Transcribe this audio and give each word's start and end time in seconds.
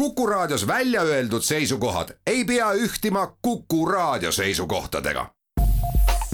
Kuku 0.00 0.26
Raadios 0.26 0.66
välja 0.66 1.02
öeldud 1.02 1.42
seisukohad 1.42 2.08
ei 2.26 2.44
pea 2.44 2.72
ühtima 2.72 3.36
Kuku 3.42 3.86
Raadio 3.86 4.32
seisukohtadega. 4.32 5.26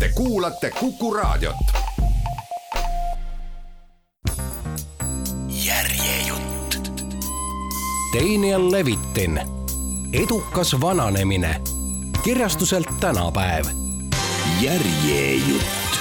Te 0.00 0.08
kuulate 0.14 0.70
Kuku 0.70 1.14
Raadiot. 1.14 1.56
järjejutt. 5.64 6.76
Daniel 8.14 8.72
Levitin, 8.72 9.40
edukas 10.12 10.80
vananemine, 10.80 11.60
kirjastuselt 12.22 12.88
tänapäev. 13.00 13.66
järjejutt. 14.60 15.98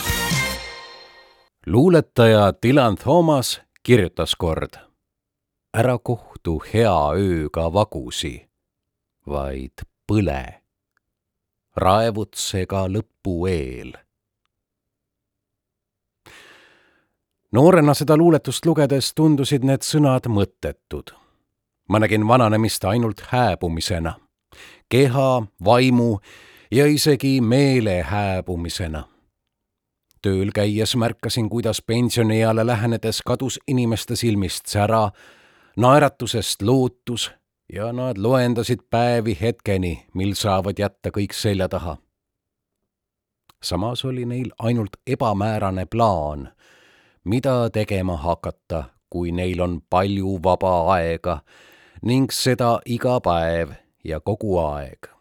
luuletaja 1.65 2.53
Dylan 2.67 2.95
Thomas 2.95 3.61
kirjutas 3.83 4.35
kord. 4.35 4.73
ära 5.77 5.99
kohtu 6.03 6.34
hea 6.73 6.97
ööga 7.17 7.73
vagusi, 7.73 8.47
vaid 9.27 9.85
põle. 10.07 10.61
raevutse 11.75 12.65
ka 12.65 12.85
lõpu 12.87 13.47
eel. 13.47 13.93
noorena 17.51 17.93
seda 17.93 18.17
luuletust 18.17 18.65
lugedes 18.65 19.13
tundusid 19.13 19.63
need 19.63 19.81
sõnad 19.81 20.27
mõttetud. 20.27 21.11
ma 21.89 21.99
nägin 21.99 22.27
vananemist 22.27 22.85
ainult 22.85 23.21
hääbumisena, 23.31 24.15
keha, 24.89 25.43
vaimu 25.65 26.19
ja 26.71 26.85
isegi 26.85 27.41
meele 27.41 28.01
hääbumisena 28.01 29.03
tööl 30.25 30.49
käies 30.55 30.95
märkasin, 30.97 31.49
kuidas 31.49 31.83
pensionieale 31.85 32.65
lähenedes 32.65 33.21
kadus 33.21 33.59
inimeste 33.67 34.15
silmist 34.17 34.65
sära, 34.65 35.11
naeratusest 35.75 36.61
lootus 36.61 37.31
ja 37.73 37.93
nad 37.93 38.17
loendasid 38.17 38.79
päevi 38.89 39.37
hetkeni, 39.41 40.05
mil 40.13 40.33
saavad 40.33 40.79
jätta 40.79 41.09
kõik 41.09 41.33
selja 41.33 41.69
taha. 41.69 41.97
samas 43.63 44.05
oli 44.05 44.25
neil 44.25 44.51
ainult 44.59 44.97
ebamäärane 45.07 45.85
plaan, 45.85 46.49
mida 47.23 47.69
tegema 47.69 48.17
hakata, 48.17 48.83
kui 49.09 49.31
neil 49.31 49.61
on 49.61 49.81
palju 49.89 50.39
vaba 50.43 50.93
aega 50.93 51.39
ning 52.01 52.31
seda 52.31 52.79
iga 52.85 53.19
päev 53.19 53.73
ja 54.03 54.19
kogu 54.19 54.59
aeg 54.59 55.15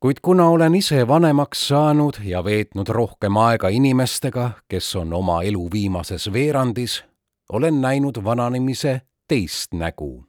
kuid 0.00 0.16
kuna 0.22 0.48
olen 0.48 0.74
ise 0.74 1.08
vanemaks 1.08 1.68
saanud 1.68 2.14
ja 2.24 2.44
veetnud 2.44 2.88
rohkem 2.88 3.36
aega 3.36 3.68
inimestega, 3.68 4.50
kes 4.68 4.96
on 4.96 5.12
oma 5.12 5.42
elu 5.42 5.68
viimases 5.72 6.32
veerandis, 6.32 7.04
olen 7.52 7.80
näinud 7.80 8.24
vananemise 8.24 9.00
teist 9.28 9.72
nägu. 9.74 10.24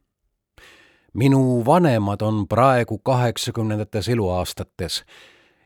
minu 1.13 1.65
vanemad 1.65 2.21
on 2.21 2.47
praegu 2.47 2.97
kaheksakümnendates 2.97 4.09
eluaastates 4.09 5.03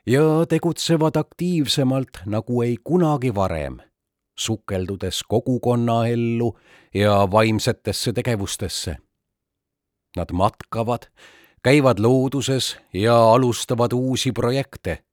ja 0.08 0.22
tegutsevad 0.50 1.16
aktiivsemalt 1.16 2.10
nagu 2.26 2.62
ei 2.62 2.78
kunagi 2.84 3.36
varem, 3.36 3.78
sukeldudes 4.40 5.24
kogukonnaellu 5.24 6.58
ja 6.94 7.28
vaimsetesse 7.32 8.14
tegevustesse. 8.14 8.98
Nad 10.18 10.32
matkavad 10.34 11.04
käivad 11.64 12.00
looduses 12.00 12.78
ja 12.94 13.18
alustavad 13.34 13.92
uusi 13.94 14.32
projekte. 14.32 15.04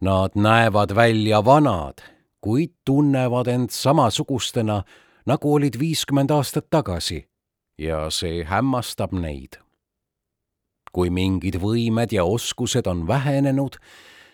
Nad 0.00 0.30
näevad 0.34 0.94
välja 0.94 1.44
vanad, 1.44 1.98
kuid 2.40 2.70
tunnevad 2.84 3.46
end 3.46 3.70
samasugustena, 3.70 4.82
nagu 5.26 5.54
olid 5.54 5.78
viiskümmend 5.78 6.30
aastat 6.30 6.70
tagasi 6.70 7.26
ja 7.78 8.10
see 8.10 8.44
hämmastab 8.44 9.12
neid. 9.12 9.60
kui 10.92 11.10
mingid 11.12 11.58
võimed 11.60 12.12
ja 12.12 12.24
oskused 12.24 12.86
on 12.88 13.02
vähenenud, 13.08 13.76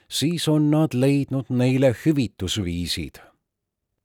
siis 0.07 0.47
on 0.49 0.71
nad 0.71 0.95
leidnud 0.95 1.51
neile 1.51 1.91
hüvitusviisid, 2.05 3.19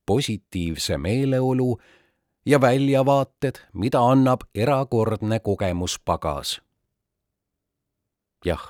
positiivse 0.05 0.97
meeleolu 0.97 1.77
ja 2.45 2.61
väljavaated, 2.61 3.61
mida 3.73 4.01
annab 4.01 4.47
erakordne 4.55 5.39
kogemuspagas 5.39 6.57
jah, 8.45 8.63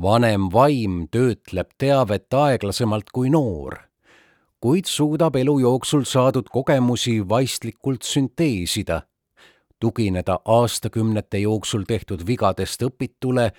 vanem 0.00 0.48
vaim 0.52 1.04
töötleb 1.12 1.72
teavet 1.78 2.34
aeglasemalt 2.34 3.10
kui 3.14 3.30
noor, 3.32 3.78
kuid 4.64 4.88
suudab 4.88 5.36
elu 5.36 5.58
jooksul 5.60 6.06
saadud 6.08 6.46
kogemusi 6.48 7.18
vaistlikult 7.28 8.02
sünteesida, 8.02 9.02
tugineda 9.80 10.38
aastakümnete 10.44 11.38
jooksul 11.38 11.84
tehtud 11.84 12.24
vigadest 12.26 12.82
õpitule 12.82 13.50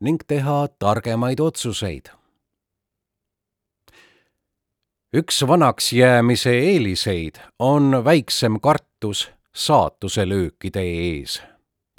ning 0.00 0.22
teha 0.26 0.68
targemaid 0.78 1.40
otsuseid. 1.40 2.14
üks 5.12 5.42
vanaks 5.48 5.92
jäämise 5.92 6.54
eeliseid 6.58 7.42
on 7.58 8.04
väiksem 8.04 8.60
kartus 8.60 9.30
saatuse 9.54 10.28
löökide 10.28 10.80
ees 10.80 11.42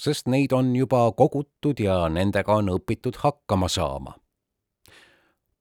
sest 0.03 0.27
neid 0.27 0.51
on 0.51 0.75
juba 0.75 1.11
kogutud 1.11 1.79
ja 1.79 2.09
nendega 2.09 2.55
on 2.59 2.71
õpitud 2.73 3.19
hakkama 3.23 3.67
saama. 3.67 4.17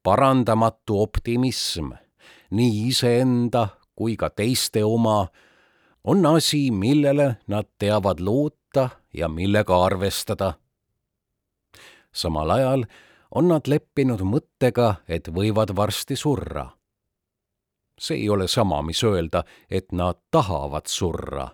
parandamatu 0.02 1.02
optimism, 1.02 1.92
nii 2.52 2.88
iseenda 2.88 3.68
kui 3.96 4.16
ka 4.16 4.30
teiste 4.30 4.84
oma, 4.84 5.26
on 6.04 6.26
asi, 6.26 6.70
millele 6.70 7.36
nad 7.46 7.68
teavad 7.78 8.20
loota 8.20 8.88
ja 9.14 9.28
millega 9.28 9.84
arvestada. 9.84 10.54
samal 12.12 12.50
ajal 12.50 12.84
on 13.34 13.48
nad 13.48 13.66
leppinud 13.66 14.20
mõttega, 14.20 14.94
et 15.08 15.28
võivad 15.28 15.76
varsti 15.76 16.16
surra. 16.16 16.68
see 17.98 18.16
ei 18.16 18.28
ole 18.28 18.48
sama, 18.48 18.82
mis 18.82 19.04
öelda, 19.04 19.44
et 19.70 19.92
nad 19.92 20.18
tahavad 20.30 20.86
surra 20.86 21.48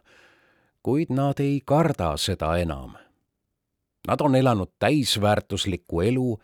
kuid 0.89 1.11
nad 1.13 1.41
ei 1.41 1.61
karda 1.65 2.15
seda 2.17 2.55
enam. 2.57 2.95
Nad 4.09 4.21
on 4.25 4.37
elanud 4.39 4.71
täisväärtuslikku 4.79 6.01
elu 6.01 6.39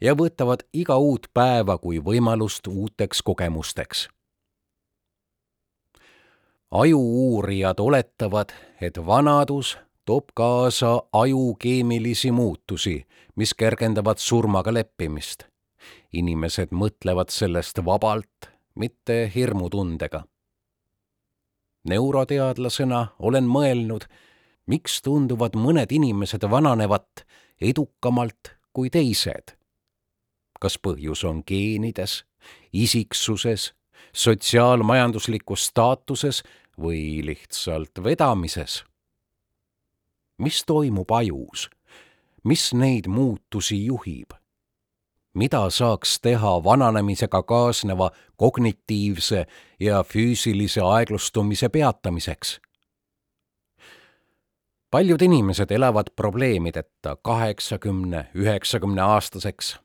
ja 0.00 0.14
võtavad 0.14 0.62
iga 0.72 0.96
uut 0.96 1.26
päeva 1.34 1.78
kui 1.78 1.98
võimalust 1.98 2.66
uuteks 2.66 3.22
kogemusteks. 3.22 4.08
ajuuurijad 6.70 7.80
oletavad, 7.80 8.52
et 8.80 8.98
vanadus 9.06 9.78
toob 10.04 10.24
kaasa 10.34 11.02
aju 11.12 11.54
keemilisi 11.54 12.30
muutusi, 12.30 13.06
mis 13.36 13.54
kergendavad 13.54 14.18
surmaga 14.18 14.74
leppimist. 14.74 15.44
inimesed 16.12 16.68
mõtlevad 16.72 17.28
sellest 17.30 17.84
vabalt, 17.84 18.50
mitte 18.74 19.32
hirmutundega 19.34 20.24
neuroteadlasena 21.88 23.06
olen 23.18 23.48
mõelnud, 23.48 24.06
miks 24.68 25.00
tunduvad 25.02 25.56
mõned 25.56 25.92
inimesed 25.94 26.44
vananevat 26.50 27.24
edukamalt 27.60 28.54
kui 28.72 28.90
teised. 28.90 29.57
Kas 30.58 30.78
põhjus 30.78 31.24
on 31.24 31.42
geenides, 31.46 32.24
isiksuses, 32.72 33.72
sotsiaalmajanduslikus 34.12 35.66
staatuses 35.70 36.42
või 36.78 37.22
lihtsalt 37.26 38.04
vedamises? 38.04 38.84
mis 40.38 40.64
toimub 40.64 41.10
ajus? 41.10 41.70
mis 42.44 42.72
neid 42.74 43.06
muutusi 43.06 43.84
juhib? 43.84 44.38
mida 45.34 45.70
saaks 45.70 46.20
teha 46.20 46.64
vananemisega 46.64 47.42
kaasneva 47.42 48.10
kognitiivse 48.36 49.46
ja 49.80 50.02
füüsilise 50.02 50.82
aeglustumise 50.82 51.68
peatamiseks. 51.68 52.60
paljud 54.90 55.22
inimesed 55.22 55.70
elavad 55.70 56.06
probleemideta 56.16 57.16
kaheksakümne, 57.22 58.30
üheksakümne 58.34 59.02
aastaseks, 59.02 59.78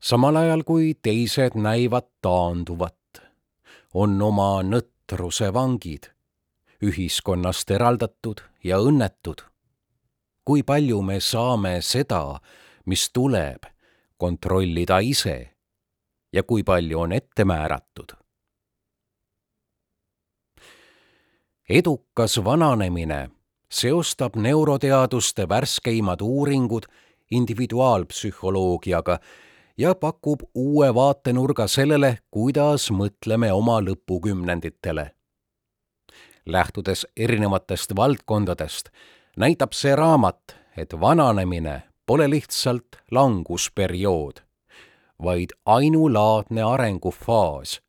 samal 0.00 0.36
ajal 0.36 0.62
kui 0.64 0.94
teised 1.02 1.54
näivad 1.54 2.08
taanduvat, 2.22 3.20
on 3.94 4.22
oma 4.22 4.62
nõtruse 4.64 5.52
vangid, 5.52 6.08
ühiskonnast 6.82 7.70
eraldatud 7.70 8.40
ja 8.64 8.80
õnnetud. 8.80 9.44
kui 10.44 10.62
palju 10.62 11.02
me 11.02 11.20
saame 11.20 11.78
seda, 11.82 12.40
mis 12.86 13.10
tuleb 13.12 13.66
kontrollida 14.16 14.98
ise 14.98 15.54
ja 16.32 16.42
kui 16.42 16.62
palju 16.62 17.00
on 17.00 17.12
ette 17.12 17.44
määratud. 17.44 18.16
edukas 21.68 22.44
vananemine 22.44 23.30
seostab 23.70 24.36
neuroteaduste 24.36 25.48
värskeimad 25.48 26.20
uuringud 26.20 26.86
individuaalpsühholoogiaga 27.30 29.20
ja 29.78 29.94
pakub 29.94 30.42
uue 30.54 30.94
vaatenurga 30.94 31.66
sellele, 31.68 32.18
kuidas 32.30 32.90
mõtleme 32.90 33.52
oma 33.52 33.80
lõpukümnenditele. 33.80 35.10
lähtudes 36.46 37.06
erinevatest 37.16 37.96
valdkondadest, 37.96 38.88
näitab 39.36 39.72
see 39.72 39.96
raamat, 39.96 40.56
et 40.76 41.00
vananemine 41.00 41.82
pole 42.06 42.30
lihtsalt 42.30 42.96
langusperiood, 43.10 44.40
vaid 45.22 45.50
ainulaadne 45.66 46.62
arengufaas, 46.62 47.80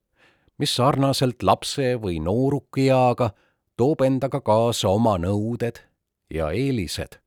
mis 0.57 0.75
sarnaselt 0.75 1.43
lapse 1.43 1.95
või 2.01 2.19
nooruki-eaga 2.19 3.31
toob 3.77 4.03
endaga 4.05 4.41
kaasa 4.41 4.89
oma 4.89 5.17
nõuded 5.17 5.81
ja 6.29 6.51
eelised. 6.51 7.17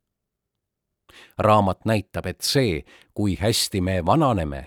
raamat 1.38 1.84
näitab, 1.84 2.26
et 2.26 2.40
see, 2.40 2.84
kui 3.14 3.37
hästi 3.40 3.81
me 3.81 4.00
vananeme, 4.06 4.66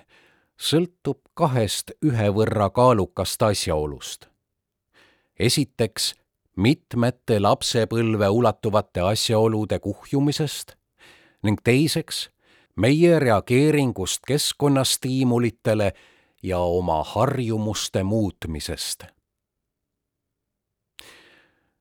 sõltub 0.57 1.19
kahest 1.33 1.91
ühe 2.01 2.29
võrra 2.33 2.69
kaalukast 2.69 3.41
asjaolust. 3.43 4.27
esiteks 5.39 6.15
mitmete 6.55 7.39
lapsepõlve 7.39 8.29
ulatuvate 8.29 9.01
asjaolude 9.01 9.79
kuhjumisest 9.79 10.73
ning 11.43 11.61
teiseks 11.63 12.29
meie 12.75 13.19
reageeringust 13.19 14.25
keskkonnastiimulitele 14.27 15.93
ja 16.43 16.59
oma 16.59 17.03
harjumuste 17.03 18.03
muutmisest. 18.03 19.03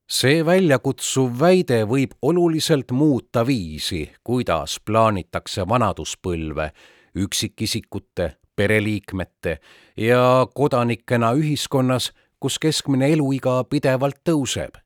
See 0.09 0.45
väljakutsuv 0.47 1.39
väide 1.41 1.85
võib 1.85 2.15
oluliselt 2.23 2.93
muuta 2.93 3.47
viisi, 3.47 4.11
kuidas 4.25 4.81
plaanitakse 4.85 5.69
vanaduspõlve 5.69 6.71
üksikisikute, 7.17 8.37
pereliikmete 8.57 9.59
ja 9.97 10.47
kodanikena 10.55 11.33
ühiskonnas 11.33 12.13
kus 12.41 12.59
keskmine 12.61 13.09
eluiga 13.13 13.63
pidevalt 13.65 14.21
tõuseb. 14.29 14.77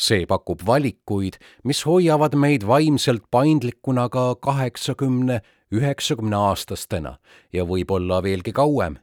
see 0.00 0.24
pakub 0.26 0.62
valikuid, 0.66 1.36
mis 1.64 1.82
hoiavad 1.84 2.36
meid 2.38 2.62
vaimselt 2.66 3.24
paindlikuna 3.30 4.08
ka 4.08 4.34
kaheksakümne, 4.34 5.40
üheksakümne 5.74 6.36
aastastena 6.36 7.18
ja 7.52 7.64
võib-olla 7.64 8.22
veelgi 8.22 8.52
kauem. 8.52 8.98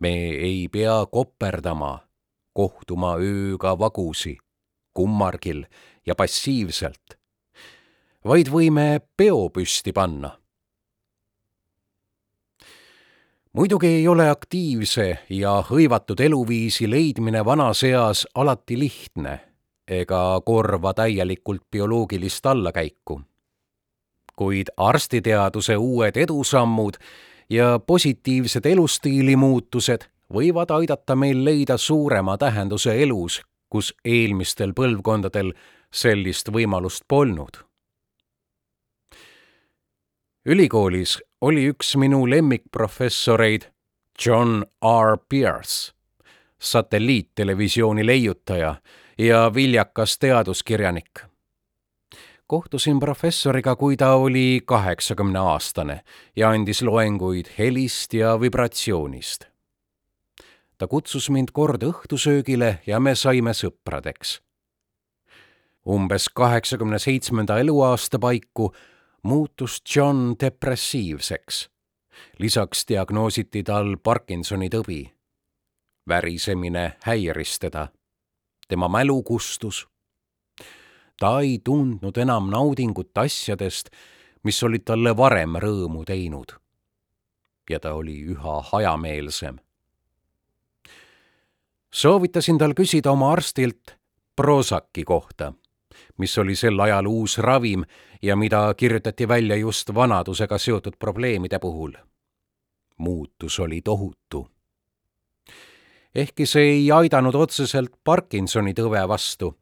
me 0.00 0.14
ei 0.30 0.68
pea 0.68 1.06
koperdama, 1.06 2.03
kohtuma 2.54 3.16
ööga 3.18 3.74
vagusi, 3.78 4.38
kummargil 4.94 5.64
ja 6.06 6.14
passiivselt, 6.14 7.18
vaid 8.24 8.48
võime 8.48 9.00
peo 9.16 9.48
püsti 9.50 9.92
panna 9.92 10.32
muidugi 13.54 13.86
ei 13.86 14.08
ole 14.08 14.26
aktiivse 14.30 15.18
ja 15.30 15.58
hõivatud 15.68 16.20
eluviisi 16.20 16.88
leidmine 16.90 17.44
vanas 17.44 17.82
eas 17.86 18.26
alati 18.34 18.78
lihtne 18.78 19.38
ega 19.88 20.40
korva 20.44 20.94
täielikult 20.94 21.62
bioloogilist 21.70 22.46
allakäiku. 22.46 23.20
kuid 24.36 24.66
arstiteaduse 24.76 25.76
uued 25.76 26.16
edusammud 26.16 26.94
ja 27.50 27.78
positiivsed 27.86 28.66
elustiili 28.66 29.36
muutused 29.36 30.04
võivad 30.32 30.70
aidata 30.70 31.16
meil 31.16 31.44
leida 31.44 31.76
suurema 31.76 32.38
tähenduse 32.38 33.02
elus, 33.02 33.42
kus 33.68 33.94
eelmistel 34.04 34.72
põlvkondadel 34.72 35.52
sellist 35.92 36.48
võimalust 36.52 37.04
polnud. 37.08 37.62
ülikoolis 40.46 41.18
oli 41.40 41.68
üks 41.72 41.96
minu 41.96 42.26
lemmikprofessoreid 42.30 43.70
John 44.26 44.62
R 44.84 45.16
Pierce, 45.28 45.92
satelliittelevisiooni 46.60 48.06
leiutaja 48.06 48.74
ja 49.18 49.50
viljakas 49.54 50.18
teaduskirjanik. 50.18 51.20
kohtusin 52.46 53.00
professoriga, 53.00 53.76
kui 53.76 53.96
ta 53.96 54.14
oli 54.14 54.60
kaheksakümne 54.64 55.38
aastane 55.38 56.00
ja 56.36 56.50
andis 56.50 56.82
loenguid 56.82 57.46
helist 57.58 58.14
ja 58.14 58.40
vibratsioonist. 58.40 59.53
Ta 60.78 60.86
kutsus 60.86 61.30
mind 61.30 61.52
kord 61.52 61.82
õhtusöögile 61.82 62.78
ja 62.86 63.00
me 63.00 63.14
saime 63.14 63.50
sõpradeks. 63.54 64.40
umbes 65.86 66.28
kaheksakümne 66.28 66.98
seitsmenda 66.98 67.58
eluaasta 67.58 68.18
paiku 68.18 68.72
muutus 69.22 69.82
John 69.96 70.34
depressiivseks. 70.40 71.70
lisaks 72.38 72.84
diagnoositi 72.88 73.62
tal 73.62 73.96
Parkinsoni 73.96 74.68
tõbi. 74.68 75.10
värisemine 76.08 76.96
häiris 77.04 77.58
teda. 77.58 77.88
tema 78.68 78.88
mälu 78.88 79.22
kustus. 79.22 79.88
ta 81.20 81.40
ei 81.40 81.60
tundnud 81.64 82.16
enam 82.16 82.50
naudingut 82.50 83.18
asjadest, 83.18 83.90
mis 84.42 84.62
olid 84.62 84.84
talle 84.84 85.16
varem 85.16 85.56
rõõmu 85.56 86.04
teinud. 86.04 86.52
ja 87.70 87.80
ta 87.80 87.94
oli 87.94 88.24
üha 88.24 88.62
hajameelsem. 88.62 89.63
Soovitasin 91.94 92.58
tal 92.58 92.74
küsida 92.74 93.12
oma 93.14 93.32
arstilt 93.32 93.94
Prozac'i 94.36 95.04
kohta 95.04 95.52
mis 96.18 96.38
oli 96.38 96.56
sel 96.56 96.80
ajal 96.80 97.06
uus 97.06 97.38
ravim 97.38 97.84
ja 98.22 98.36
mida 98.36 98.74
kirjutati 98.74 99.28
välja 99.28 99.56
just 99.56 99.94
vanadusega 99.94 100.58
seotud 100.58 100.92
probleemide 100.98 101.58
puhul. 101.58 101.92
muutus 102.98 103.60
oli 103.60 103.80
tohutu. 103.82 104.48
ehkki 106.14 106.46
see 106.46 106.62
ei 106.62 106.92
aidanud 106.92 107.34
otseselt 107.34 107.92
Parkinsoni 108.04 108.72
tõve 108.74 109.08
vastu, 109.08 109.58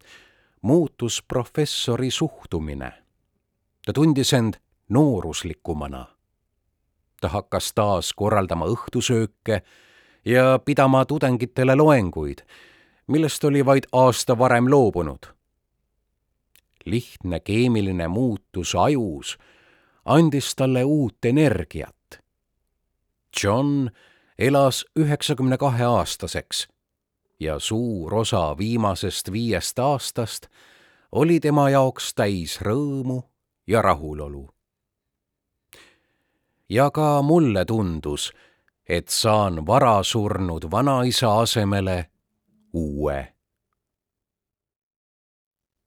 muutus 0.63 1.23
professori 1.29 2.11
suhtumine. 2.11 2.93
ta 3.87 3.93
tundis 3.93 4.33
end 4.33 4.55
nooruslikumana. 4.89 6.07
ta 7.21 7.29
hakkas 7.29 7.73
taas 7.75 8.13
korraldama 8.13 8.67
õhtusööke 8.67 9.63
ja 10.25 10.59
pidama 10.65 11.05
tudengitele 11.05 11.77
loenguid, 11.77 12.39
millest 13.07 13.45
oli 13.45 13.67
vaid 13.67 13.85
aasta 13.93 14.39
varem 14.39 14.71
loobunud 14.71 15.27
lihtne 16.85 17.41
keemiline 17.41 18.09
muutus 18.09 18.75
ajus 18.75 19.39
andis 20.05 20.55
talle 20.55 20.85
uut 20.85 21.25
energiat. 21.25 21.97
John 23.43 23.89
elas 24.39 24.85
üheksakümne 24.99 25.59
kahe 25.59 25.85
aastaseks 25.85 26.69
ja 27.41 27.59
suur 27.59 28.15
osa 28.15 28.59
viimasest 28.59 29.33
viiest 29.33 29.79
aastast 29.79 30.47
oli 31.13 31.41
tema 31.41 31.71
jaoks 31.71 32.15
täis 32.15 32.61
rõõmu 32.61 33.23
ja 33.67 33.83
rahulolu. 33.83 34.49
ja 36.69 36.91
ka 36.91 37.23
mulle 37.23 37.65
tundus, 37.65 38.33
et 38.89 39.09
saan 39.09 39.67
varasurnud 39.67 40.71
vanaisa 40.71 41.39
asemele 41.41 42.07
uue. 42.73 43.35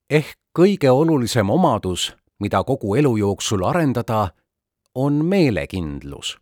ehk 0.09 0.37
kõige 0.59 0.89
olulisem 0.89 1.49
omadus, 1.49 2.15
mida 2.39 2.63
kogu 2.63 2.95
elu 2.95 3.17
jooksul 3.17 3.63
arendada, 3.63 4.31
on 4.95 5.25
meelekindlus. 5.25 6.37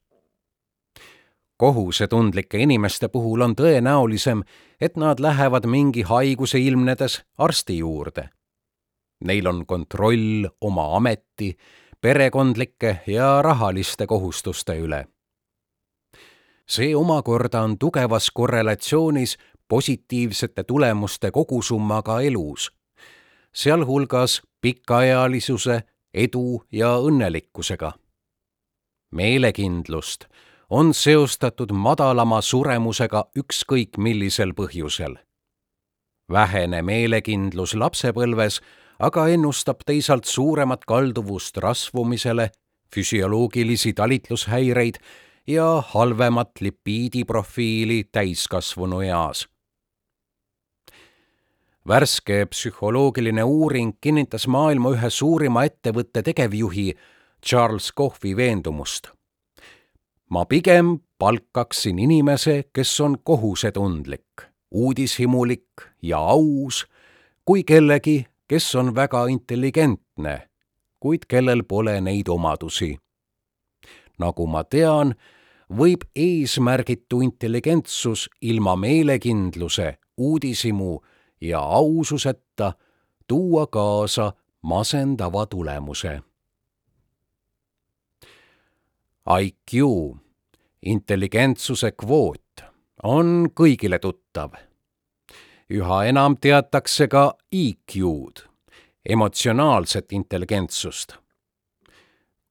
kohusetundlike 1.57 2.57
inimeste 2.57 3.07
puhul 3.07 3.41
on 3.41 3.55
tõenäolisem, 3.55 4.43
et 4.81 4.97
nad 4.97 5.19
lähevad 5.19 5.65
mingi 5.65 6.01
haiguse 6.01 6.59
ilmnedes 6.59 7.21
arsti 7.37 7.77
juurde. 7.77 8.29
Neil 9.23 9.47
on 9.47 9.65
kontroll 9.65 10.47
oma 10.61 10.95
ameti, 10.95 11.57
perekondlike 12.01 12.99
ja 13.07 13.41
rahaliste 13.41 14.07
kohustuste 14.07 14.75
üle. 14.79 15.07
See 16.69 16.95
omakorda 16.95 17.61
on 17.61 17.77
tugevas 17.77 18.31
korrelatsioonis 18.31 19.37
positiivsete 19.67 20.63
tulemuste 20.63 21.31
kogusummaga 21.31 22.21
elus 22.21 22.71
sealhulgas 23.53 24.41
pikaealisuse, 24.61 25.81
edu 26.13 26.63
ja 26.71 26.97
õnnelikkusega. 26.97 27.91
meelekindlust 29.11 30.25
on 30.69 30.93
seostatud 30.93 31.71
madalama 31.71 32.41
suremusega 32.41 33.25
ükskõik 33.39 33.97
millisel 33.97 34.53
põhjusel. 34.53 35.17
vähene 36.31 36.81
meelekindlus 36.81 37.75
lapsepõlves 37.75 38.61
aga 38.99 39.27
ennustab 39.27 39.77
teisalt 39.85 40.25
suuremat 40.25 40.85
kalduvust 40.85 41.57
rasvumisele, 41.57 42.51
füsioloogilisi 42.95 43.93
talitlushäireid 43.93 44.95
ja 45.47 45.83
halvemat 45.87 46.51
lipiidiprofiili 46.61 48.03
täiskasvanu 48.11 49.01
eas 49.01 49.47
värske 51.87 52.45
psühholoogiline 52.45 53.43
uuring 53.43 53.97
kinnitas 54.01 54.47
maailma 54.47 54.93
ühe 54.95 55.09
suurima 55.09 55.65
ettevõtte 55.67 56.23
tegevjuhi 56.23 56.93
Charles 57.45 57.91
Kohvi 57.91 58.35
veendumust. 58.35 59.11
ma 60.29 60.45
pigem 60.45 60.99
palkaksin 61.19 61.99
inimese, 61.99 62.63
kes 62.73 62.99
on 63.01 63.17
kohusetundlik, 63.23 64.47
uudishimulik 64.71 65.83
ja 66.01 66.17
aus 66.17 66.85
kui 67.45 67.63
kellegi, 67.63 68.25
kes 68.47 68.75
on 68.75 68.95
väga 68.95 69.27
intelligentne, 69.27 70.49
kuid 70.99 71.25
kellel 71.27 71.63
pole 71.63 72.01
neid 72.01 72.27
omadusi. 72.27 72.97
nagu 74.19 74.47
ma 74.47 74.63
tean, 74.63 75.15
võib 75.69 76.03
eesmärgitu 76.15 77.21
intelligentsus 77.21 78.29
ilma 78.41 78.75
meelekindluse, 78.75 79.97
uudishimu 80.17 80.99
ja 81.41 81.59
aususeta 81.59 82.73
tuua 83.27 83.67
kaasa 83.67 84.33
masendava 84.61 85.45
tulemuse. 85.45 86.21
IQ, 89.39 89.73
intelligentsuse 90.81 91.91
kvoot, 91.91 92.63
on 93.03 93.49
kõigile 93.55 93.99
tuttav. 93.99 94.51
üha 95.69 96.03
enam 96.05 96.35
teatakse 96.37 97.07
ka 97.07 97.33
EQ-d, 97.51 98.43
emotsionaalset 99.09 100.11
intelligentsust. 100.11 101.22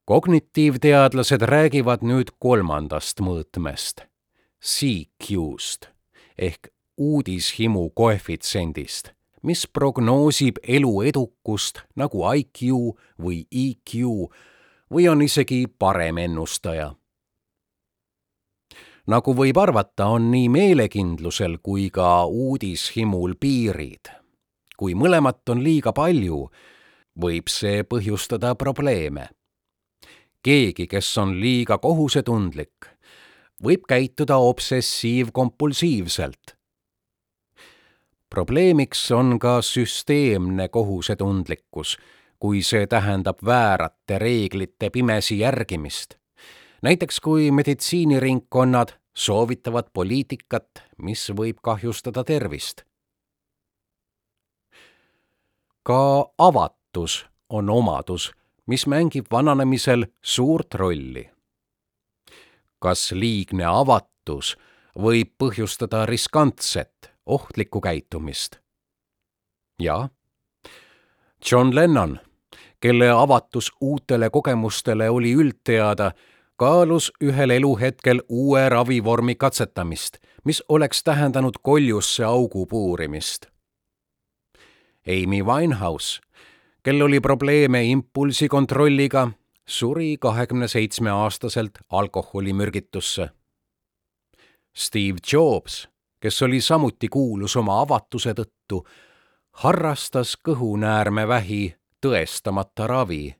Kognitiivteadlased 0.05 1.47
räägivad 1.47 2.03
nüüd 2.03 2.35
kolmandast 2.39 3.21
mõõtmest, 3.23 4.07
CQ-st 4.63 5.91
ehk 6.39 6.73
uudishimu 6.99 7.91
koefitsendist 7.95 9.13
mis 9.43 9.67
prognoosib 9.67 10.59
elu 10.63 10.93
edukust 11.11 11.83
nagu 11.99 12.23
IQ 12.35 12.75
või 13.21 13.43
EQ 13.51 13.95
või 14.93 15.09
on 15.11 15.23
isegi 15.23 15.67
parem 15.67 16.19
ennustaja. 16.19 16.95
nagu 19.07 19.35
võib 19.35 19.59
arvata, 19.59 20.07
on 20.07 20.31
nii 20.31 20.49
meelekindlusel 20.49 21.59
kui 21.63 21.91
ka 21.91 22.25
uudishimul 22.27 23.35
piirid. 23.41 24.11
kui 24.77 24.95
mõlemat 24.95 25.49
on 25.49 25.63
liiga 25.63 25.93
palju, 25.93 26.51
võib 27.19 27.49
see 27.49 27.83
põhjustada 27.83 28.55
probleeme. 28.55 29.29
Keegi, 30.43 30.87
kes 30.87 31.19
on 31.19 31.41
liiga 31.41 31.79
kohusetundlik, 31.79 32.87
võib 33.63 33.83
käituda 33.89 34.37
obsessiivkompulsiivselt 34.37 36.63
probleemiks 38.33 39.13
on 39.13 39.39
ka 39.39 39.63
süsteemne 39.63 40.69
kohusetundlikkus, 40.69 41.99
kui 42.41 42.63
see 42.65 42.87
tähendab 42.87 43.45
väärate 43.45 44.19
reeglite 44.19 44.91
pimesi 44.91 45.39
järgimist. 45.39 46.15
näiteks 46.83 47.21
kui 47.21 47.51
meditsiiniringkonnad 47.51 48.89
soovitavad 49.15 49.93
poliitikat, 49.93 50.83
mis 50.99 51.31
võib 51.37 51.61
kahjustada 51.63 52.25
tervist. 52.25 52.83
ka 55.83 56.33
avatus 56.39 57.27
on 57.49 57.71
omadus, 57.71 58.33
mis 58.66 58.87
mängib 58.87 59.26
vananemisel 59.31 60.07
suurt 60.23 60.75
rolli. 60.75 61.31
kas 62.78 63.12
liigne 63.12 63.64
avatus 63.64 64.57
võib 64.99 65.31
põhjustada 65.38 66.07
riskantset 66.07 67.12
ohtlikku 67.26 67.81
käitumist. 67.81 68.57
ja 69.78 70.09
John 71.50 71.75
Lennon, 71.75 72.21
kelle 72.81 73.11
avatus 73.11 73.73
uutele 73.81 74.31
kogemustele 74.31 75.11
oli 75.11 75.35
üldteada, 75.35 76.12
kaalus 76.57 77.12
ühel 77.25 77.50
eluhetkel 77.50 78.23
uue 78.28 78.69
ravivormi 78.69 79.35
katsetamist, 79.35 80.19
mis 80.45 80.62
oleks 80.69 81.02
tähendanud 81.02 81.59
koljusse 81.62 82.25
augu 82.25 82.66
puurimist. 82.66 83.47
Amy 85.09 85.42
Winehouse, 85.42 86.21
kel 86.83 87.03
oli 87.03 87.21
probleeme 87.21 87.85
impulsikontrolliga, 87.85 89.29
suri 89.67 90.17
kahekümne 90.21 90.69
seitsme 90.69 91.11
aastaselt 91.11 91.79
alkoholimürgitusse. 91.91 93.29
Steve 94.75 95.19
Jobs 95.33 95.93
kes 96.23 96.43
oli 96.43 96.61
samuti 96.61 97.09
kuulus 97.09 97.57
oma 97.57 97.81
avatuse 97.81 98.31
tõttu, 98.39 98.85
harrastas 99.65 100.37
kõhunäärmevähi 100.49 101.75
tõestamata 102.01 102.87
ravi, 102.87 103.35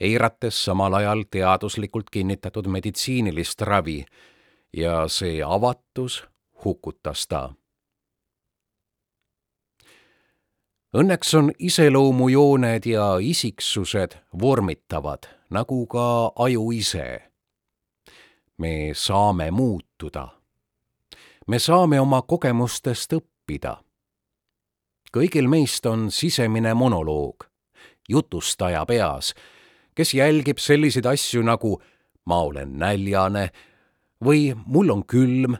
eirates 0.00 0.58
samal 0.64 0.98
ajal 1.00 1.24
teaduslikult 1.30 2.10
kinnitatud 2.12 2.68
meditsiinilist 2.68 3.64
ravi 3.64 4.04
ja 4.76 5.08
see 5.08 5.40
avatus 5.42 6.20
hukutas 6.64 7.24
ta. 7.26 7.48
Õnneks 10.90 11.34
on 11.38 11.52
iseloomujooned 11.58 12.86
ja 12.86 13.18
isiksused 13.22 14.16
vormitavad, 14.40 15.28
nagu 15.50 15.86
ka 15.86 16.32
aju 16.36 16.72
ise. 16.72 17.30
me 18.58 18.92
saame 18.94 19.50
muutuda 19.50 20.40
me 21.50 21.58
saame 21.58 21.98
oma 22.00 22.22
kogemustest 22.22 23.16
õppida. 23.16 23.80
kõigil 25.10 25.48
meist 25.50 25.86
on 25.90 26.10
sisemine 26.14 26.74
monoloog, 26.78 27.42
jutustaja 28.08 28.84
peas, 28.86 29.32
kes 29.94 30.14
jälgib 30.14 30.62
selliseid 30.62 31.08
asju 31.10 31.42
nagu 31.42 31.80
ma 32.30 32.38
olen 32.46 32.76
näljane 32.78 33.48
või 34.24 34.54
mul 34.66 34.94
on 34.94 35.02
külm. 35.02 35.56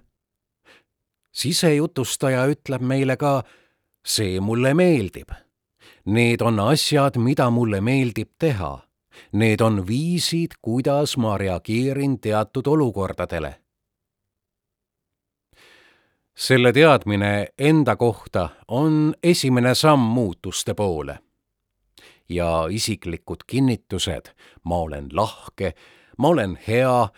sisejutustaja 1.34 2.46
ütleb 2.54 2.82
meile 2.82 3.16
ka 3.16 3.42
see 4.04 4.40
mulle 4.40 4.74
meeldib. 4.74 5.30
Need 6.04 6.40
on 6.40 6.60
asjad, 6.60 7.16
mida 7.16 7.50
mulle 7.50 7.80
meeldib 7.80 8.30
teha. 8.38 8.78
Need 9.32 9.60
on 9.60 9.86
viisid, 9.86 10.56
kuidas 10.62 11.16
ma 11.16 11.38
reageerin 11.38 12.20
teatud 12.20 12.66
olukordadele 12.66 13.60
selle 16.40 16.72
teadmine 16.72 17.46
enda 17.58 17.96
kohta 17.96 18.48
on 18.68 19.14
esimene 19.22 19.74
samm 19.74 20.00
muutuste 20.00 20.74
poole. 20.74 21.18
ja 22.28 22.66
isiklikud 22.70 23.36
kinnitused, 23.46 24.30
ma 24.64 24.76
olen 24.76 25.08
lahke, 25.12 25.72
ma 26.18 26.28
olen 26.28 26.58
hea, 26.68 27.08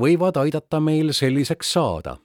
võivad 0.00 0.38
aidata 0.40 0.80
meil 0.80 1.12
selliseks 1.12 1.72
saada. 1.72 2.16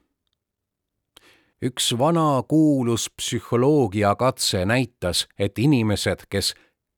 Üks 1.61 1.91
vana 1.97 2.43
kuulus 2.47 3.09
psühholoogiakatse 3.17 4.65
näitas, 4.65 5.27
et 5.39 5.59
inimesed, 5.59 6.25
kes 6.29 6.53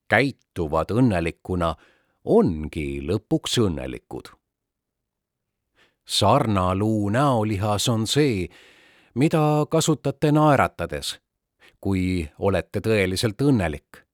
käituvad 0.09 0.91
õnnelikuna, 0.93 1.75
ongi 2.23 3.01
lõpuks 3.07 3.57
õnnelikud. 3.65 4.29
sarnaluu 6.05 7.09
näolihas 7.09 7.87
on 7.89 8.07
see, 8.07 8.49
mida 9.15 9.65
kasutate 9.69 10.31
naeratades, 10.31 11.19
kui 11.79 12.29
olete 12.39 12.81
tõeliselt 12.81 13.41
õnnelik. 13.41 14.05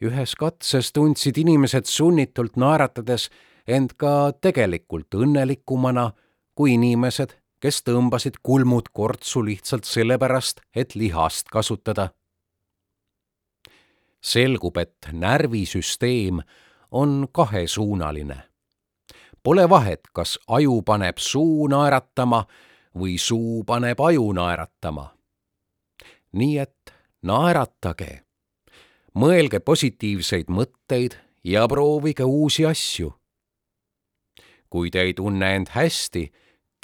ühes 0.00 0.34
katses 0.34 0.92
tundsid 0.92 1.38
inimesed 1.38 1.86
sunnitult 1.86 2.56
naeratades 2.56 3.30
end 3.66 3.94
ka 3.96 4.32
tegelikult 4.40 5.14
õnnelikumana 5.14 6.10
kui 6.54 6.74
inimesed, 6.74 7.43
kes 7.64 7.80
tõmbasid 7.80 8.42
kulmud 8.44 8.90
kortsu 8.92 9.40
lihtsalt 9.40 9.86
sellepärast, 9.88 10.60
et 10.76 10.94
lihast 10.94 11.48
kasutada. 11.48 12.10
selgub, 14.24 14.76
et 14.76 15.08
närvisüsteem 15.12 16.40
on 16.90 17.28
kahesuunaline. 17.32 18.36
Pole 19.42 19.68
vahet, 19.68 20.00
kas 20.12 20.38
aju 20.48 20.82
paneb 20.82 21.18
suu 21.20 21.66
naeratama 21.68 22.44
või 22.96 23.18
suu 23.18 23.64
paneb 23.64 24.00
aju 24.00 24.32
naeratama. 24.32 25.10
nii 26.32 26.58
et 26.58 26.94
naeratage, 27.22 28.24
mõelge 29.14 29.60
positiivseid 29.60 30.48
mõtteid 30.48 31.16
ja 31.44 31.68
proovige 31.68 32.24
uusi 32.24 32.66
asju. 32.66 33.14
kui 34.70 34.90
te 34.90 35.00
ei 35.00 35.14
tunne 35.14 35.54
end 35.56 35.68
hästi, 35.68 36.32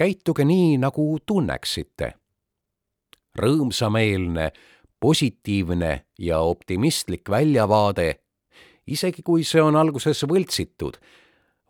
käituge 0.01 0.47
nii, 0.49 0.79
nagu 0.81 1.05
tunneksite. 1.27 2.15
rõõmsameelne, 3.41 4.51
positiivne 5.01 5.91
ja 6.19 6.41
optimistlik 6.41 7.31
väljavaade, 7.31 8.15
isegi 8.87 9.23
kui 9.23 9.45
see 9.45 9.63
on 9.63 9.77
alguses 9.77 10.25
võltsitud, 10.27 10.99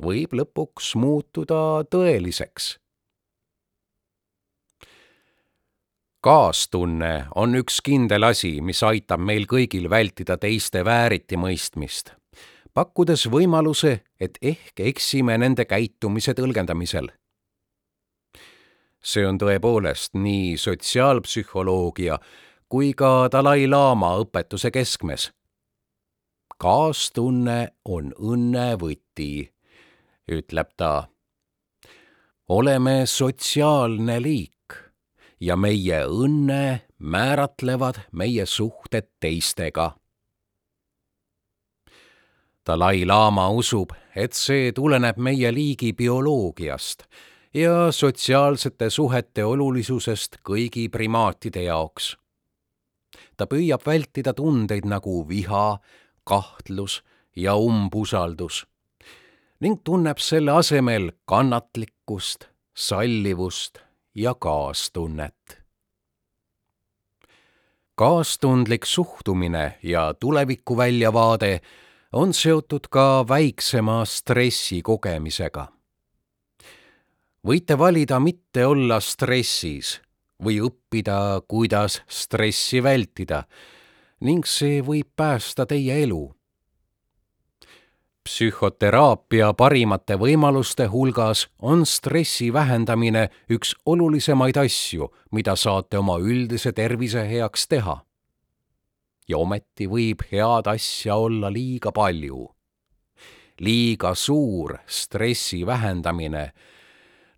võib 0.02 0.32
lõpuks 0.40 0.94
muutuda 0.96 1.84
tõeliseks 1.90 2.78
kaastunne 6.20 7.12
on 7.34 7.56
üks 7.56 7.80
kindel 7.84 8.26
asi, 8.28 8.58
mis 8.60 8.82
aitab 8.84 9.22
meil 9.24 9.46
kõigil 9.48 9.88
vältida 9.90 10.36
teiste 10.40 10.82
vääritimõistmist, 10.84 12.12
pakkudes 12.76 13.24
võimaluse, 13.32 14.00
et 14.20 14.36
ehk 14.42 14.84
eksime 14.84 15.38
nende 15.40 15.64
käitumise 15.64 16.36
tõlgendamisel. 16.36 17.08
See 19.02 19.24
on 19.26 19.38
tõepoolest 19.40 20.14
nii 20.14 20.56
sotsiaalpsühholoogia 20.60 22.18
kui 22.70 22.92
ka 22.94 23.28
Dalai-laama 23.32 24.14
õpetuse 24.24 24.70
keskmes. 24.70 25.30
kaastunne 26.60 27.72
on 27.84 28.12
õnne 28.12 28.76
võti, 28.76 29.48
ütleb 30.28 30.68
ta. 30.76 31.08
oleme 32.48 33.06
sotsiaalne 33.06 34.20
liik 34.22 34.76
ja 35.40 35.56
meie 35.56 36.04
õnne 36.04 36.80
määratlevad 36.98 38.00
meie 38.12 38.46
suhted 38.46 39.08
teistega. 39.20 39.96
Dalai-laama 42.66 43.48
usub, 43.48 43.92
et 44.14 44.32
see 44.32 44.72
tuleneb 44.72 45.16
meie 45.16 45.54
liigi 45.54 45.92
bioloogiast 45.92 47.08
ja 47.54 47.92
sotsiaalsete 47.92 48.90
suhete 48.90 49.44
olulisusest 49.44 50.36
kõigi 50.46 50.88
primaatide 50.88 51.62
jaoks. 51.62 52.16
ta 53.36 53.46
püüab 53.46 53.82
vältida 53.86 54.32
tundeid 54.34 54.84
nagu 54.84 55.28
viha, 55.28 55.80
kahtlus 56.24 57.02
ja 57.36 57.56
umbusaldus 57.56 58.66
ning 59.60 59.80
tunneb 59.84 60.18
selle 60.18 60.52
asemel 60.52 61.10
kannatlikkust, 61.24 62.46
sallivust 62.76 63.78
ja 64.14 64.34
kaastunnet. 64.34 65.58
kaastundlik 67.94 68.86
suhtumine 68.86 69.78
ja 69.82 70.14
tulevikuväljavaade 70.14 71.60
on 72.12 72.34
seotud 72.34 72.86
ka 72.90 73.28
väiksema 73.28 74.04
stressi 74.04 74.82
kogemisega 74.82 75.79
võite 77.46 77.78
valida 77.78 78.20
mitte 78.20 78.66
olla 78.66 79.00
stressis 79.00 80.00
või 80.44 80.60
õppida, 80.64 81.40
kuidas 81.48 82.00
stressi 82.08 82.82
vältida 82.82 83.44
ning 84.20 84.44
see 84.44 84.80
võib 84.84 85.08
päästa 85.16 85.66
teie 85.66 86.02
elu. 86.02 86.34
psühhoteraapia 88.24 89.54
parimate 89.56 90.16
võimaluste 90.20 90.86
hulgas 90.92 91.46
on 91.58 91.86
stressi 91.86 92.52
vähendamine 92.52 93.30
üks 93.48 93.74
olulisemaid 93.86 94.56
asju, 94.56 95.08
mida 95.32 95.56
saate 95.56 95.98
oma 95.98 96.18
üldise 96.18 96.72
tervise 96.72 97.24
heaks 97.28 97.66
teha. 97.68 98.04
ja 99.28 99.38
ometi 99.38 99.86
võib 99.86 100.22
head 100.32 100.66
asja 100.66 101.16
olla 101.16 101.48
liiga 101.52 101.92
palju. 101.92 102.48
liiga 103.60 104.14
suur 104.14 104.78
stressi 104.86 105.66
vähendamine 105.66 106.52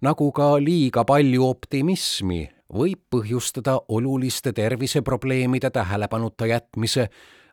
nagu 0.02 0.32
ka 0.34 0.56
liiga 0.58 1.04
palju 1.06 1.44
optimismi 1.46 2.42
võib 2.72 2.98
põhjustada 3.12 3.76
oluliste 3.88 4.52
terviseprobleemide 4.56 5.70
tähelepanuta 5.70 6.48
jätmise 6.50 7.06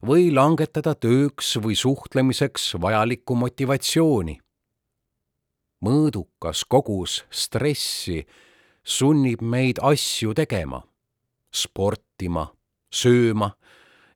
või 0.06 0.32
langetada 0.34 0.96
tööks 0.96 1.58
või 1.62 1.76
suhtlemiseks 1.76 2.74
vajalikku 2.82 3.36
motivatsiooni. 3.36 4.40
mõõdukas 5.86 6.66
kogus 6.68 7.24
stressi 7.30 8.26
sunnib 8.84 9.42
meid 9.42 9.80
asju 9.82 10.34
tegema, 10.34 10.82
sportima, 11.52 12.50
sööma 12.92 13.54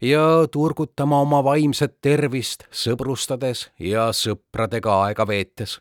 ja 0.02 0.48
turgutama 0.52 1.22
oma 1.22 1.44
vaimset 1.44 2.02
tervist 2.02 2.66
sõbrustades 2.72 3.70
ja 3.80 4.10
sõpradega 4.12 5.04
aega 5.06 5.28
veetes 5.28 5.80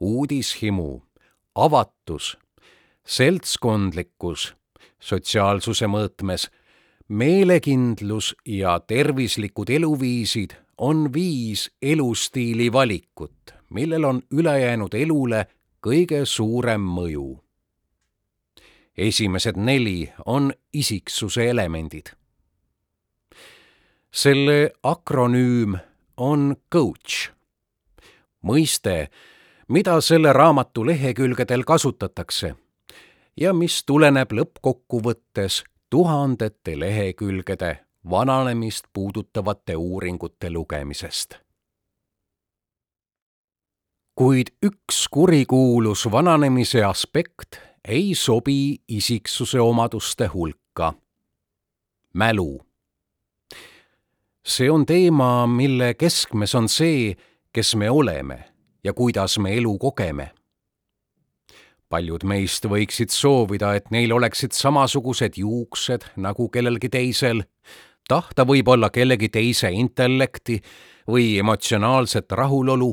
uudishimu, 0.00 1.02
avatus, 1.54 2.36
seltskondlikkus 3.06 4.54
sotsiaalsuse 5.04 5.88
mõõtmes, 5.90 6.48
meelekindlus 7.08 8.32
ja 8.48 8.78
tervislikud 8.80 9.70
eluviisid 9.70 10.56
on 10.78 11.10
viis 11.12 11.68
elustiili 11.82 12.70
valikut, 12.72 13.54
millel 13.70 14.04
on 14.08 14.22
ülejäänud 14.32 14.94
elule 14.94 15.46
kõige 15.84 16.24
suurem 16.24 16.80
mõju. 16.80 17.40
esimesed 18.96 19.56
neli 19.56 20.12
on 20.26 20.52
isiksuse 20.72 21.50
elemendid. 21.50 22.06
selle 24.10 24.70
akronüüm 24.82 25.76
on 26.16 26.56
coach, 26.72 27.30
mõiste, 28.42 29.08
mida 29.68 30.00
selle 30.00 30.32
raamatu 30.32 30.86
lehekülgedel 30.86 31.64
kasutatakse 31.64 32.54
ja 33.36 33.52
mis 33.52 33.84
tuleneb 33.86 34.32
lõppkokkuvõttes 34.32 35.62
tuhandete 35.90 36.78
lehekülgede 36.80 37.78
vananemist 38.10 38.84
puudutavate 38.92 39.76
uuringute 39.76 40.50
lugemisest. 40.50 41.34
kuid 44.14 44.46
üks 44.62 45.08
kurikuulus 45.10 46.10
vananemise 46.10 46.84
aspekt 46.84 47.58
ei 47.88 48.14
sobi 48.14 48.76
isiksuse 48.88 49.60
omaduste 49.60 50.26
hulka. 50.26 50.94
mälu. 52.14 52.60
see 54.46 54.70
on 54.70 54.86
teema, 54.86 55.46
mille 55.46 55.94
keskmes 55.94 56.54
on 56.54 56.68
see, 56.68 57.16
kes 57.52 57.76
me 57.76 57.90
oleme 57.90 58.53
ja 58.84 58.92
kuidas 58.92 59.38
me 59.38 59.56
elu 59.56 59.78
kogeme. 59.78 60.30
paljud 61.88 62.24
meist 62.24 62.64
võiksid 62.66 63.12
soovida, 63.14 63.74
et 63.74 63.90
neil 63.90 64.12
oleksid 64.12 64.52
samasugused 64.52 65.36
juuksed 65.38 66.04
nagu 66.16 66.48
kellelgi 66.48 66.88
teisel, 66.88 67.44
tahta 68.08 68.42
võib-olla 68.42 68.90
kellegi 68.90 69.28
teise 69.28 69.70
intellekti 69.70 70.58
või 71.06 71.38
emotsionaalset 71.38 72.32
rahulolu, 72.32 72.90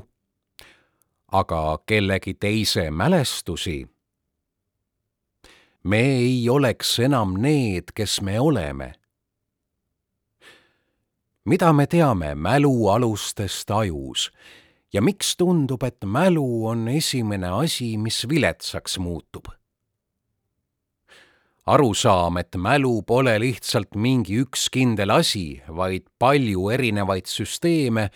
aga 1.31 1.79
kellegi 1.85 2.33
teise 2.33 2.91
mälestusi 2.91 3.87
me 5.83 5.99
ei 5.99 6.49
oleks 6.49 6.99
enam 6.99 7.33
need, 7.41 7.93
kes 7.95 8.21
me 8.21 8.39
oleme. 8.39 8.93
mida 11.45 11.73
me 11.73 11.87
teame 11.87 12.35
mälu 12.35 12.89
alustest 12.89 13.71
ajus 13.71 14.31
ja 14.93 15.01
miks 15.01 15.35
tundub, 15.37 15.83
et 15.83 16.03
mälu 16.05 16.67
on 16.67 16.87
esimene 16.87 17.47
asi, 17.63 17.97
mis 17.97 18.25
viletsaks 18.29 18.99
muutub? 18.99 19.47
arusaam, 21.71 22.37
et 22.37 22.55
mälu 22.57 23.01
pole 23.07 23.35
lihtsalt 23.39 23.95
mingi 23.95 24.41
üks 24.41 24.65
kindel 24.73 25.13
asi, 25.13 25.61
vaid 25.69 26.07
palju 26.19 26.69
erinevaid 26.73 27.29
süsteeme, 27.29 28.09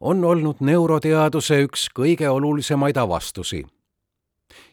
on 0.00 0.24
olnud 0.24 0.62
neuroteaduse 0.64 1.58
üks 1.66 1.88
kõige 1.96 2.30
olulisemaid 2.30 2.96
avastusi. 2.96 3.64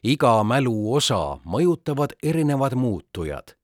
iga 0.03 0.43
mälu 0.43 0.93
osa 0.93 1.39
mõjutavad 1.45 2.13
erinevad 2.23 2.75
muutujad. 2.75 3.55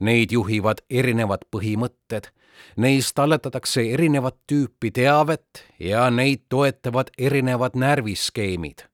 Neid 0.00 0.32
juhivad 0.32 0.80
erinevad 0.90 1.44
põhimõtted 1.50 2.32
Neis 2.76 3.12
talletatakse 3.12 3.82
erinevat 3.92 4.36
tüüpi 4.46 4.90
teavet 4.90 5.64
ja 5.78 6.10
neid 6.10 6.46
toetavad 6.48 7.10
erinevad 7.18 7.76
närviskeemid. 7.76 8.88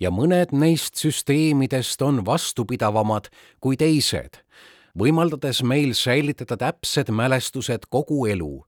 ja 0.00 0.10
mõned 0.10 0.52
neist 0.52 1.00
süsteemidest 1.00 2.02
on 2.02 2.20
vastupidavamad 2.26 3.30
kui 3.60 3.78
teised, 3.80 4.42
võimaldades 4.98 5.62
meil 5.64 5.94
säilitada 5.96 6.56
täpsed 6.56 7.08
mälestused 7.08 7.88
kogu 7.88 8.26
elu, 8.26 8.66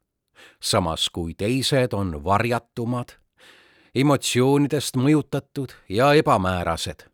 samas 0.60 1.08
kui 1.12 1.34
teised 1.34 1.92
on 1.92 2.14
varjatumad, 2.24 3.12
emotsioonidest 3.94 4.96
mõjutatud 4.96 5.72
ja 5.88 6.12
ebamäärased. 6.14 7.04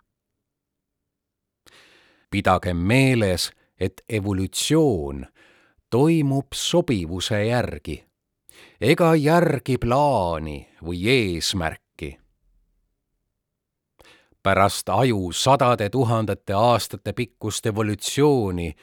pidagem 2.31 2.77
meeles, 2.77 3.53
et 3.79 4.03
evolutsioon 4.09 5.27
toimub 5.95 6.47
sobivuse 6.55 7.39
järgi 7.47 7.95
ega 8.81 9.13
järgi 9.15 9.77
plaani 9.79 10.57
või 10.83 11.05
eesmärki. 11.07 12.09
pärast 14.43 14.89
aju 14.89 15.33
sadade 15.33 15.89
tuhandete 15.91 16.53
aastate 16.53 17.13
pikkust 17.13 17.67
evolutsiooni 17.67 18.75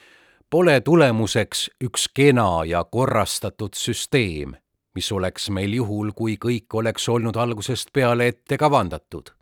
pole 0.49 0.81
tulemuseks 0.81 1.69
üks 1.83 2.07
kena 2.13 2.63
ja 2.65 2.83
korrastatud 2.83 3.75
süsteem, 3.75 4.55
mis 4.95 5.11
oleks 5.11 5.49
meil 5.49 5.73
juhul, 5.73 6.13
kui 6.15 6.37
kõik 6.45 6.73
oleks 6.73 7.09
olnud 7.09 7.35
algusest 7.35 7.91
peale 7.93 8.27
ette 8.27 8.57
kavandatud 8.57 9.33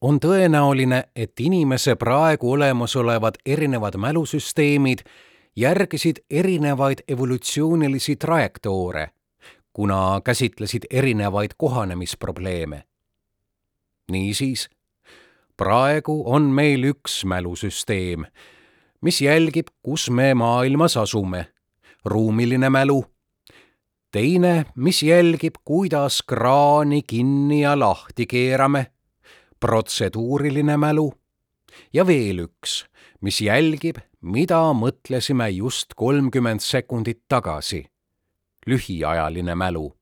on 0.00 0.20
tõenäoline, 0.20 1.02
et 1.16 1.40
inimese 1.40 1.96
praegu 1.96 2.52
olemasolevad 2.52 3.40
erinevad 3.46 3.96
mälusüsteemid 3.96 5.02
järgisid 5.58 6.16
erinevaid 6.30 6.98
evolutsioonilisi 7.08 8.16
trajektoore, 8.16 9.10
kuna 9.72 10.20
käsitlesid 10.24 10.82
erinevaid 10.90 11.50
kohanemisprobleeme. 11.56 12.84
niisiis, 14.10 14.70
praegu 15.56 16.22
on 16.26 16.42
meil 16.42 16.84
üks 16.84 17.24
mälusüsteem, 17.24 18.24
mis 19.00 19.20
jälgib, 19.20 19.66
kus 19.82 20.10
me 20.10 20.34
maailmas 20.34 20.96
asume, 20.96 21.46
ruumiline 22.04 22.70
mälu. 22.70 23.04
teine, 24.10 24.66
mis 24.74 25.02
jälgib, 25.02 25.54
kuidas 25.64 26.22
kraani 26.22 27.02
kinni 27.02 27.60
ja 27.60 27.78
lahti 27.78 28.26
keerame, 28.26 28.86
protseduuriline 29.60 30.76
mälu. 30.76 31.12
ja 31.92 32.06
veel 32.06 32.38
üks, 32.38 32.84
mis 33.20 33.40
jälgib, 33.40 33.98
mida 34.20 34.60
mõtlesime 34.72 35.48
just 35.50 35.94
kolmkümmend 35.96 36.60
sekundit 36.60 37.24
tagasi, 37.28 37.84
lühiajaline 38.66 39.54
mälu 39.54 39.98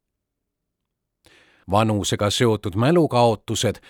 vanusega 1.70 2.30
seotud 2.30 2.74
mälukaotused 2.74 3.80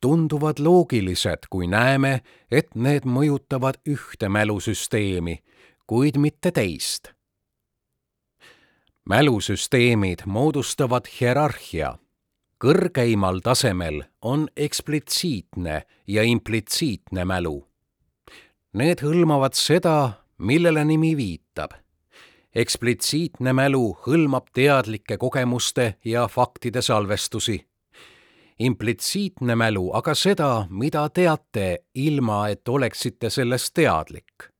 tunduvad 0.00 0.58
loogilised, 0.58 1.46
kui 1.50 1.66
näeme, 1.66 2.20
et 2.50 2.74
need 2.74 3.04
mõjutavad 3.04 3.80
ühte 3.88 4.28
mälusüsteemi, 4.28 5.42
kuid 5.86 6.16
mitte 6.16 6.50
teist. 6.50 7.12
mälusüsteemid 9.04 10.22
moodustavad 10.26 11.06
hierarhia. 11.20 11.98
kõrgeimal 12.64 13.40
tasemel 13.40 14.02
on 14.22 14.48
eksplitsiitne 14.56 15.82
ja 16.06 16.22
implitsiitne 16.22 17.24
mälu. 17.24 17.69
Need 18.72 19.00
hõlmavad 19.02 19.56
seda, 19.58 20.22
millele 20.38 20.84
nimi 20.84 21.16
viitab 21.16 21.74
eksplitsiitne 22.54 23.52
mälu 23.54 23.92
hõlmab 24.06 24.48
teadlikke 24.54 25.16
kogemuste 25.18 25.94
ja 26.04 26.26
faktide 26.28 26.82
salvestusi. 26.82 27.66
implitsiitne 28.58 29.54
mälu 29.54 29.90
aga 29.94 30.14
seda, 30.14 30.66
mida 30.70 31.08
teate, 31.08 31.78
ilma 31.94 32.48
et 32.48 32.68
oleksite 32.68 33.30
sellest 33.30 33.74
teadlik. 33.74 34.50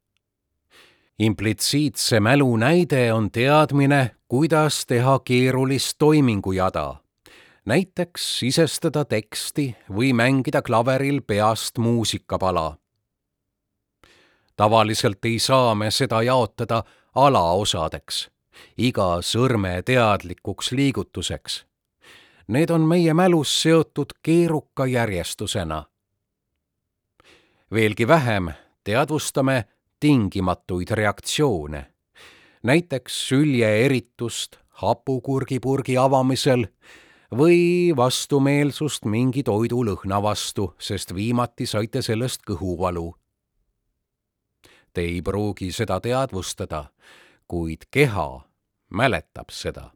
implitsiitse 1.19 2.21
mälu 2.21 2.57
näide 2.57 3.13
on 3.13 3.31
teadmine, 3.31 4.11
kuidas 4.29 4.87
teha 4.87 5.19
keerulist 5.19 5.99
toimingujada 5.99 6.97
näiteks 7.65 8.39
sisestada 8.39 9.05
teksti 9.05 9.77
või 9.91 10.13
mängida 10.13 10.63
klaveril 10.63 11.21
peast 11.23 11.79
muusikapala. 11.79 12.77
Tavaliselt 14.61 15.25
ei 15.25 15.39
saa 15.39 15.75
me 15.75 15.91
seda 15.91 16.19
jaotada 16.23 16.83
alaosadeks, 17.15 18.17
iga 18.77 19.07
sõrme 19.25 19.79
teadlikuks 19.89 20.73
liigutuseks. 20.77 21.55
Need 22.53 22.71
on 22.71 22.85
meie 22.85 23.15
mälus 23.17 23.55
seotud 23.63 24.13
keeruka 24.23 24.87
järjestusena. 24.87 25.85
veelgi 27.73 28.09
vähem 28.09 28.51
teadvustame 28.85 29.65
tingimatuid 30.01 30.91
reaktsioone, 30.91 31.87
näiteks 32.63 33.29
süljeeritust 33.29 34.59
hapukurgipurgi 34.69 35.97
avamisel 35.97 36.67
või 37.33 37.97
vastumeelsust 37.97 39.05
mingi 39.05 39.43
toidu 39.43 39.85
lõhna 39.85 40.23
vastu, 40.23 40.75
sest 40.79 41.15
viimati 41.15 41.67
saite 41.67 42.03
sellest 42.03 42.45
kõhuvalu 42.45 43.20
Te 44.93 45.01
ei 45.01 45.23
pruugi 45.23 45.73
seda 45.73 46.01
teadvustada, 46.01 46.85
kuid 47.49 47.87
keha 47.91 48.41
mäletab 48.91 49.51
seda. 49.51 49.91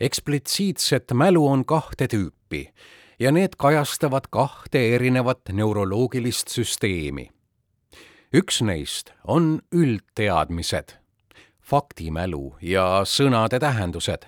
eksplitsiitset 0.00 1.12
mälu 1.14 1.46
on 1.48 1.64
kahte 1.64 2.06
tüüpi 2.06 2.72
ja 3.18 3.32
need 3.32 3.54
kajastavad 3.58 4.26
kahte 4.30 4.94
erinevat 4.94 5.40
neuroloogilist 5.52 6.48
süsteemi. 6.48 7.30
üks 8.34 8.62
neist 8.62 9.12
on 9.24 9.60
üldteadmised, 9.72 10.96
faktimälu 11.62 12.56
ja 12.60 13.02
sõnade 13.04 13.60
tähendused. 13.60 14.26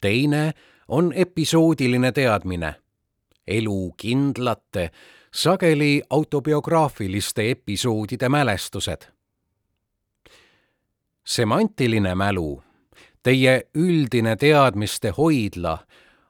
teine 0.00 0.52
on 0.88 1.12
episoodiline 1.12 2.12
teadmine, 2.12 2.74
elu 3.46 3.92
kindlate 3.96 4.90
sageli 5.34 6.02
autobiograafiliste 6.10 7.50
episoodide 7.50 8.28
mälestused. 8.28 9.02
semantiline 11.24 12.14
mälu, 12.14 12.62
teie 13.22 13.62
üldine 13.74 14.36
teadmiste 14.36 15.10
hoidla, 15.10 15.78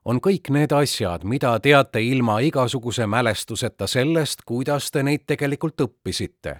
on 0.04 0.20
kõik 0.20 0.50
need 0.50 0.72
asjad, 0.72 1.24
mida 1.24 1.60
teate 1.60 2.02
ilma 2.02 2.38
igasuguse 2.40 3.06
mälestuseta 3.06 3.86
sellest, 3.86 4.42
kuidas 4.46 4.90
te 4.90 5.02
neid 5.02 5.24
tegelikult 5.26 5.80
õppisite. 5.80 6.56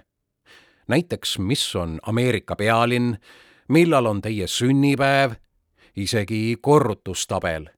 näiteks, 0.87 1.39
mis 1.39 1.75
on 1.75 1.99
Ameerika 2.03 2.55
pealinn, 2.55 3.15
millal 3.67 4.05
on 4.05 4.21
teie 4.21 4.47
sünnipäev, 4.47 5.31
isegi 5.95 6.57
korrutustabel 6.61 7.69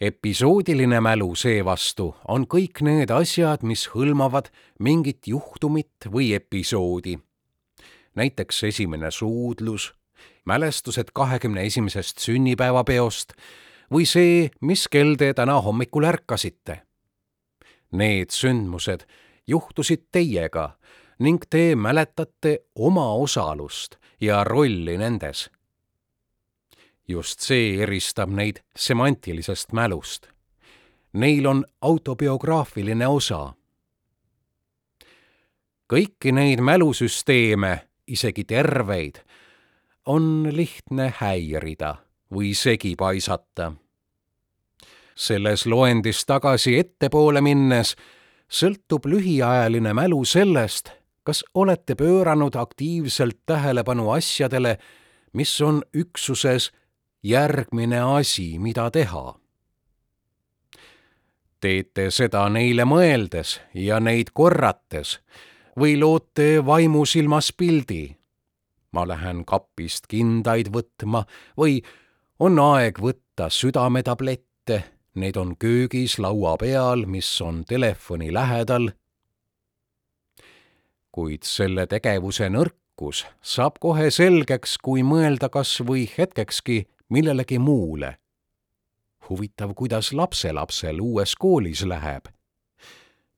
episoodiline 0.00 1.00
mälu 1.00 1.34
seevastu 1.36 2.14
on 2.28 2.46
kõik 2.48 2.80
need 2.86 3.10
asjad, 3.12 3.60
mis 3.62 3.84
hõlmavad 3.92 4.48
mingit 4.80 5.28
juhtumit 5.28 6.08
või 6.08 6.32
episoodi. 6.34 7.18
näiteks 8.14 8.64
esimene 8.64 9.10
suudlus, 9.10 9.94
mälestused 10.44 11.12
kahekümne 11.14 11.62
esimesest 11.62 12.18
sünnipäevapeost 12.18 13.32
või 13.92 14.06
see, 14.06 14.50
mis 14.60 14.88
kell 14.88 15.14
te 15.16 15.34
täna 15.34 15.60
hommikul 15.60 16.04
ärkasite. 16.04 16.82
Need 17.92 18.30
sündmused 18.30 19.06
juhtusid 19.46 20.08
teiega 20.12 20.78
ning 21.18 21.44
te 21.50 21.76
mäletate 21.76 22.58
oma 22.74 23.12
osalust 23.14 23.96
ja 24.20 24.44
rolli 24.44 24.98
nendes 24.98 25.50
just 27.10 27.40
see 27.40 27.80
eristab 27.82 28.30
neid 28.30 28.62
semantilisest 28.76 29.72
mälust. 29.72 30.28
Neil 31.12 31.46
on 31.46 31.64
autobiograafiline 31.80 33.06
osa. 33.08 33.54
kõiki 35.90 36.30
neid 36.30 36.60
mälusüsteeme, 36.62 37.80
isegi 38.06 38.44
terveid, 38.44 39.16
on 40.06 40.46
lihtne 40.52 41.12
häirida 41.18 41.96
või 42.34 42.54
segi 42.54 42.94
paisata. 42.96 43.72
selles 45.14 45.66
loendis 45.66 46.24
tagasi 46.24 46.78
ettepoole 46.78 47.40
minnes 47.40 47.96
sõltub 48.48 49.04
lühiajaline 49.06 49.92
mälu 49.94 50.24
sellest, 50.24 50.90
kas 51.22 51.44
olete 51.54 51.94
pööranud 51.94 52.56
aktiivselt 52.56 53.38
tähelepanu 53.46 54.10
asjadele, 54.10 54.78
mis 55.32 55.60
on 55.60 55.82
üksuses 55.94 56.70
järgmine 57.22 58.00
asi, 58.00 58.58
mida 58.58 58.90
teha. 58.90 59.36
teete 61.60 62.06
seda 62.10 62.46
neile 62.48 62.86
mõeldes 62.88 63.58
ja 63.76 63.98
neid 64.00 64.30
korrates 64.32 65.18
või 65.76 65.98
loote 66.00 66.64
vaimusilmas 66.66 67.52
pildi. 67.52 68.16
ma 68.92 69.08
lähen 69.08 69.44
kapist 69.44 70.06
kindaid 70.06 70.72
võtma 70.72 71.24
või 71.56 71.82
on 72.40 72.58
aeg 72.58 72.98
võtta 72.98 73.50
südametablette, 73.50 74.82
need 75.14 75.36
on 75.36 75.56
köögis 75.56 76.18
laua 76.18 76.56
peal, 76.56 77.04
mis 77.06 77.40
on 77.40 77.64
telefoni 77.64 78.32
lähedal. 78.32 78.90
kuid 81.12 81.42
selle 81.42 81.86
tegevuse 81.86 82.48
nõrkus 82.48 83.26
saab 83.42 83.76
kohe 83.80 84.10
selgeks, 84.10 84.78
kui 84.78 85.02
mõelda 85.02 85.48
kas 85.48 85.80
või 85.84 86.08
hetkekski 86.18 86.86
millelegi 87.10 87.58
muule. 87.58 88.16
huvitav, 89.28 89.74
kuidas 89.74 90.12
lapselapsel 90.12 91.00
uues 91.00 91.34
koolis 91.36 91.82
läheb. 91.82 92.24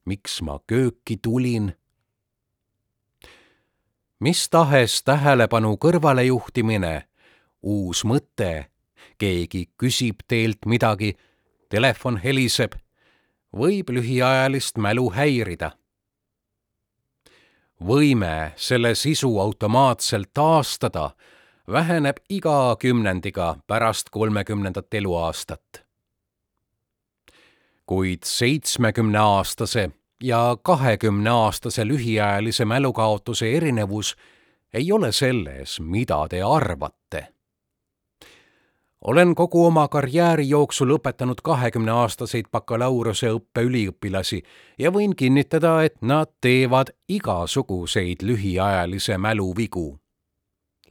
miks 0.04 0.42
ma 0.42 0.58
kööki 0.66 1.16
tulin? 1.22 1.72
mis 4.20 4.48
tahes 4.48 5.02
tähelepanu 5.02 5.76
kõrvalejuhtimine, 5.76 7.08
uus 7.62 8.04
mõte, 8.04 8.70
keegi 9.18 9.68
küsib 9.76 10.22
teilt 10.28 10.66
midagi, 10.66 11.16
telefon 11.68 12.16
heliseb, 12.16 12.74
võib 13.52 13.90
lühiajalist 13.90 14.78
mälu 14.78 15.11
häirida 15.11 15.72
võime 17.87 18.52
selle 18.56 18.94
sisu 18.94 19.38
automaatselt 19.40 20.30
taastada 20.35 21.11
väheneb 21.70 22.16
iga 22.29 22.77
kümnendiga 22.79 23.57
pärast 23.66 24.11
kolmekümnendat 24.11 24.94
eluaastat. 24.94 25.85
kuid 27.87 28.22
seitsmekümneaastase 28.25 29.90
ja 30.22 30.57
kahekümneaastase 30.62 31.88
lühiajalise 31.88 32.64
mälukaotuse 32.64 33.57
erinevus 33.57 34.16
ei 34.75 34.92
ole 34.92 35.12
selles, 35.12 35.81
mida 35.81 36.29
te 36.29 36.42
arvate. 36.42 37.29
olen 39.05 39.35
kogu 39.35 39.66
oma 39.66 39.88
karjääri 39.88 40.48
jooksul 40.48 40.90
õpetanud 40.96 41.42
kahekümneaastaseid 41.42 42.44
bakalaureuseõppe 42.53 43.62
üliõpilasi 43.62 44.42
ja 44.79 44.90
võin 44.90 45.16
kinnitada, 45.16 45.83
et 45.83 46.03
nad 46.03 46.27
teevad 46.40 46.94
igasuguseid 47.09 48.22
lühiajalise 48.22 49.18
mälu 49.18 49.57
vigu. 49.57 50.01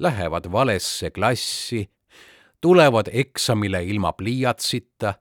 Lähevad 0.02 0.50
valesse 0.52 1.12
klassi, 1.14 1.90
tulevad 2.62 3.08
eksamile 3.14 3.84
ilma 3.84 4.14
pliiatsita, 4.14 5.14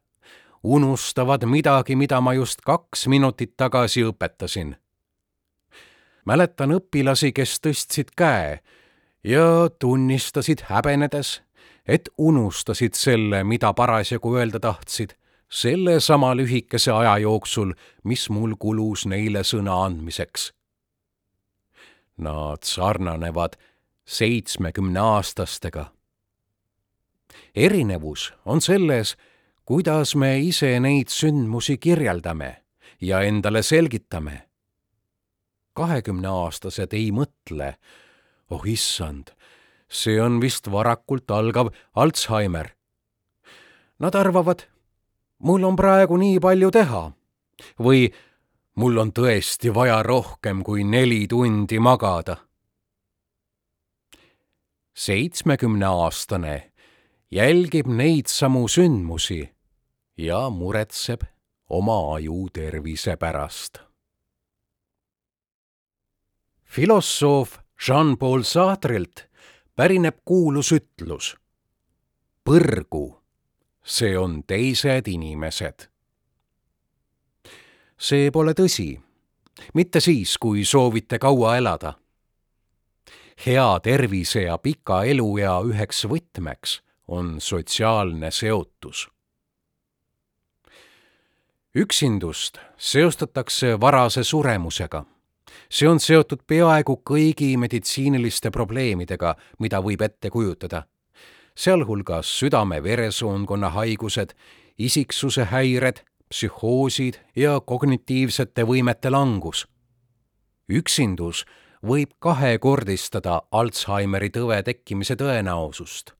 unustavad 0.64 1.44
midagi, 1.44 1.96
mida 1.96 2.20
ma 2.20 2.32
just 2.32 2.64
kaks 2.64 3.06
minutit 3.06 3.56
tagasi 3.56 4.04
õpetasin. 4.08 4.76
mäletan 6.24 6.72
õpilasi, 6.72 7.32
kes 7.32 7.60
tõstsid 7.60 8.16
käe 8.16 8.60
ja 9.24 9.68
tunnistasid 9.78 10.64
häbenedes 10.72 11.40
et 11.90 12.08
unustasid 12.18 12.94
selle, 12.94 13.42
mida 13.44 13.72
parasjagu 13.74 14.36
öelda 14.36 14.60
tahtsid, 14.62 15.16
sellesama 15.48 16.34
lühikese 16.38 16.92
aja 16.94 17.16
jooksul, 17.18 17.74
mis 18.04 18.28
mul 18.30 18.54
kulus 18.58 19.06
neile 19.10 19.42
sõna 19.46 19.80
andmiseks. 19.86 20.50
Nad 22.20 22.66
sarnanevad 22.68 23.56
seitsmekümneaastastega. 24.10 25.84
erinevus 27.54 28.32
on 28.44 28.60
selles, 28.60 29.16
kuidas 29.64 30.14
me 30.16 30.38
ise 30.38 30.80
neid 30.80 31.08
sündmusi 31.08 31.78
kirjeldame 31.78 32.64
ja 33.00 33.20
endale 33.20 33.62
selgitame. 33.62 34.48
kahekümneaastased 35.72 36.92
ei 36.92 37.10
mõtle, 37.12 37.74
oh 38.50 38.66
issand 38.66 39.30
see 39.90 40.20
on 40.22 40.40
vist 40.40 40.70
varakult 40.70 41.30
algav 41.30 41.70
Alzheimer. 41.94 42.70
Nad 44.00 44.14
arvavad, 44.14 44.64
mul 45.38 45.64
on 45.66 45.76
praegu 45.76 46.16
nii 46.16 46.38
palju 46.40 46.70
teha 46.70 47.02
või 47.82 48.06
mul 48.80 49.02
on 49.02 49.10
tõesti 49.12 49.74
vaja 49.74 50.00
rohkem 50.06 50.62
kui 50.64 50.84
neli 50.84 51.26
tundi 51.28 51.78
magada. 51.78 52.38
Seitsmekümneaastane 55.00 56.72
jälgib 57.30 57.86
neid 57.86 58.26
samu 58.28 58.68
sündmusi 58.68 59.54
ja 60.16 60.50
muretseb 60.50 61.22
oma 61.68 62.14
aju 62.14 62.48
tervise 62.52 63.16
pärast. 63.16 63.78
filosoof 66.64 67.58
Jean-Paul 67.88 68.42
Sartre'ilt 68.42 69.28
pärineb 69.76 70.16
kuulus 70.24 70.72
ütlus. 70.72 71.36
põrgu, 72.44 73.22
see 73.82 74.18
on 74.18 74.42
teised 74.44 75.08
inimesed. 75.08 75.88
see 77.98 78.30
pole 78.30 78.52
tõsi, 78.52 79.00
mitte 79.74 80.00
siis, 80.00 80.38
kui 80.38 80.64
soovite 80.64 81.18
kaua 81.18 81.56
elada. 81.56 81.94
Hea 83.46 83.80
tervise 83.82 84.42
ja 84.42 84.58
pika 84.58 85.02
eluea 85.04 85.60
üheks 85.66 86.04
võtmeks 86.08 86.80
on 87.08 87.40
sotsiaalne 87.40 88.30
seotus. 88.30 89.08
Üksindust 91.74 92.58
seostatakse 92.76 93.80
varase 93.80 94.24
suremusega. 94.24 95.04
See 95.70 95.88
on 95.88 96.00
seotud 96.02 96.42
peaaegu 96.46 96.96
kõigi 97.06 97.54
meditsiiniliste 97.58 98.50
probleemidega, 98.50 99.36
mida 99.58 99.78
võib 99.82 100.02
ette 100.02 100.30
kujutada, 100.30 100.82
sealhulgas 101.54 102.30
südame-veresoonkonna 102.40 103.70
haigused, 103.76 104.34
isiksuse 104.78 105.46
häired, 105.50 106.02
psühhoosid 106.30 107.20
ja 107.36 107.60
kognitiivsete 107.60 108.66
võimete 108.66 109.10
langus. 109.10 109.66
üksindus 110.70 111.44
võib 111.86 112.10
kahekordistada 112.18 113.42
Alžeimeri 113.50 114.30
tõve 114.30 114.62
tekkimise 114.62 115.16
tõenäosust. 115.16 116.12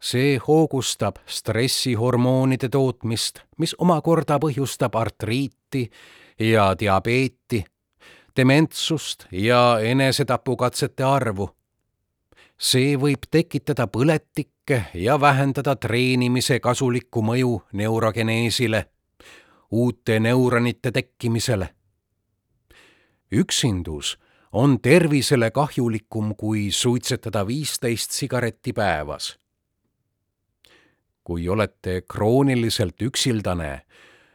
see 0.00 0.38
hoogustab 0.38 1.16
stressihormoonide 1.26 2.68
tootmist, 2.68 3.40
mis 3.58 3.74
omakorda 3.78 4.38
põhjustab 4.38 4.96
artriiti 4.96 5.90
ja 6.38 6.74
diabeeti 6.78 7.64
dementsust 8.36 9.26
ja 9.32 9.78
enesetapukatsete 9.82 11.04
arvu. 11.04 11.50
see 12.60 12.96
võib 12.96 13.24
tekitada 13.30 13.86
põletikke 13.86 14.82
ja 14.94 15.20
vähendada 15.20 15.76
treenimise 15.76 16.60
kasulikku 16.60 17.22
mõju 17.22 17.62
neurogeneesile, 17.72 18.84
uute 19.70 20.20
neuronite 20.20 20.92
tekkimisele. 20.92 21.68
Üksindus 23.32 24.18
on 24.52 24.80
tervisele 24.80 25.50
kahjulikum 25.50 26.34
kui 26.36 26.70
suitsetada 26.70 27.46
viisteist 27.46 28.10
sigaretti 28.10 28.72
päevas. 28.72 29.38
kui 31.24 31.48
olete 31.48 32.02
krooniliselt 32.08 33.02
üksildane, 33.02 33.82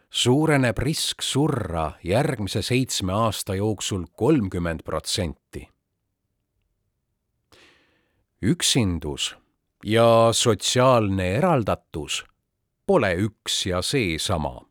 suureneb 0.09 0.77
risk 0.77 1.21
surra 1.21 1.91
järgmise 2.03 2.61
seitsme 2.61 3.13
aasta 3.13 3.55
jooksul 3.55 4.05
kolmkümmend 4.15 4.83
protsenti. 4.83 5.69
üksindus 8.41 9.35
ja 9.83 10.29
sotsiaalne 10.31 11.35
eraldatus 11.35 12.25
pole 12.85 13.15
üks 13.15 13.65
ja 13.65 13.81
seesama. 13.81 14.61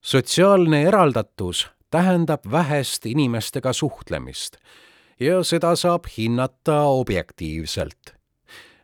sotsiaalne 0.00 0.82
eraldatus 0.82 1.70
tähendab 1.90 2.40
vähest 2.50 3.06
inimestega 3.06 3.72
suhtlemist 3.72 4.56
ja 5.20 5.42
seda 5.44 5.76
saab 5.76 6.04
hinnata 6.16 6.82
objektiivselt. 6.82 8.14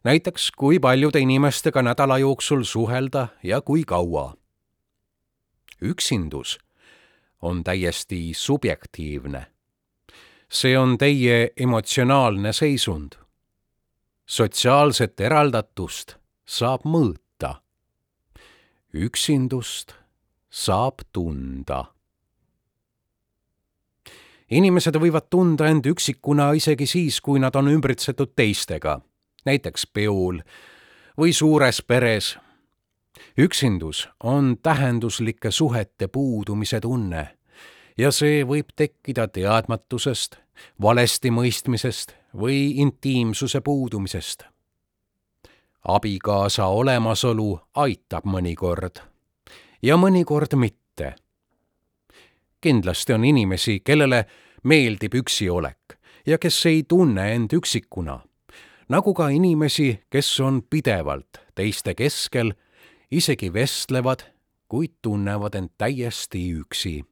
näiteks, 0.04 0.50
kui 0.50 0.78
paljude 0.78 1.20
inimestega 1.20 1.82
nädala 1.82 2.18
jooksul 2.18 2.62
suhelda 2.62 3.28
ja 3.42 3.60
kui 3.60 3.84
kaua 3.84 4.36
üksindus 5.82 6.58
on 7.42 7.64
täiesti 7.64 8.32
subjektiivne. 8.34 9.46
see 10.48 10.78
on 10.78 10.98
teie 10.98 11.50
emotsionaalne 11.56 12.52
seisund. 12.52 13.12
sotsiaalset 14.26 15.20
eraldatust 15.20 16.16
saab 16.46 16.80
mõõta. 16.84 17.54
üksindust 18.94 19.94
saab 20.50 20.94
tunda. 21.12 21.95
Inimesed 24.50 24.96
võivad 25.00 25.30
tunda 25.30 25.68
end 25.68 25.86
üksikuna 25.86 26.52
isegi 26.52 26.86
siis, 26.86 27.20
kui 27.20 27.40
nad 27.42 27.54
on 27.56 27.68
ümbritsetud 27.68 28.34
teistega, 28.36 29.00
näiteks 29.46 29.86
peol 29.92 30.42
või 31.18 31.32
suures 31.32 31.82
peres 31.82 32.36
üksindus 33.38 34.08
on 34.22 34.56
tähenduslike 34.62 35.50
suhete 35.50 36.08
puudumise 36.08 36.80
tunne 36.80 37.28
ja 37.98 38.10
see 38.12 38.44
võib 38.44 38.72
tekkida 38.76 39.28
teadmatusest, 39.28 40.36
valesti 40.82 41.30
mõistmisest 41.30 42.14
või 42.36 42.76
intiimsuse 42.80 43.60
puudumisest. 43.60 44.44
abikaasa 45.88 46.66
olemasolu 46.66 47.60
aitab 47.74 48.24
mõnikord 48.24 49.00
ja 49.82 49.96
mõnikord 49.96 50.56
mitte. 50.56 50.85
Kindlasti 52.60 53.12
on 53.12 53.24
inimesi, 53.24 53.80
kellele 53.80 54.26
meeldib 54.64 55.14
üksiolek 55.14 55.98
ja 56.26 56.38
kes 56.38 56.66
ei 56.66 56.82
tunne 56.88 57.32
end 57.34 57.52
üksikuna, 57.52 58.18
nagu 58.88 59.14
ka 59.14 59.28
inimesi, 59.28 60.00
kes 60.10 60.40
on 60.40 60.62
pidevalt 60.70 61.40
teiste 61.54 61.94
keskel 61.94 62.52
isegi 63.10 63.52
vestlevad, 63.52 64.24
kuid 64.68 64.98
tunnevad 65.02 65.54
end 65.54 65.70
täiesti 65.78 66.52
üksi. 66.52 67.04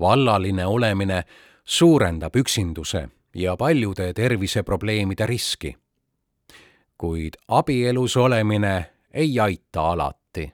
vallaline 0.00 0.66
olemine 0.66 1.24
suurendab 1.64 2.36
üksinduse 2.36 3.08
ja 3.34 3.56
paljude 3.56 4.12
terviseprobleemide 4.12 5.26
riski. 5.26 5.76
kuid 6.98 7.34
abielus 7.48 8.16
olemine 8.16 8.90
ei 9.12 9.40
aita 9.40 9.90
alati. 9.90 10.52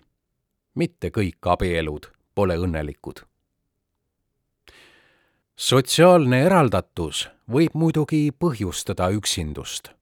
mitte 0.75 1.09
kõik 1.09 1.47
abielud 1.47 2.22
pole 2.35 2.57
õnnelikud. 2.57 3.25
sotsiaalne 5.57 6.43
eraldatus 6.43 7.29
võib 7.51 7.75
muidugi 7.75 8.31
põhjustada 8.33 9.11
üksindust 9.15 9.93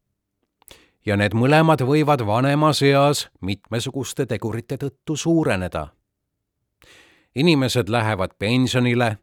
ja 1.06 1.16
need 1.16 1.34
mõlemad 1.36 1.82
võivad 1.86 2.24
vanemas 2.26 2.82
eas 2.82 3.28
mitmesuguste 3.40 4.26
tegurite 4.26 4.76
tõttu 4.76 5.16
suureneda. 5.16 5.88
inimesed 7.34 7.88
lähevad 7.88 8.30
pensionile 8.38 9.18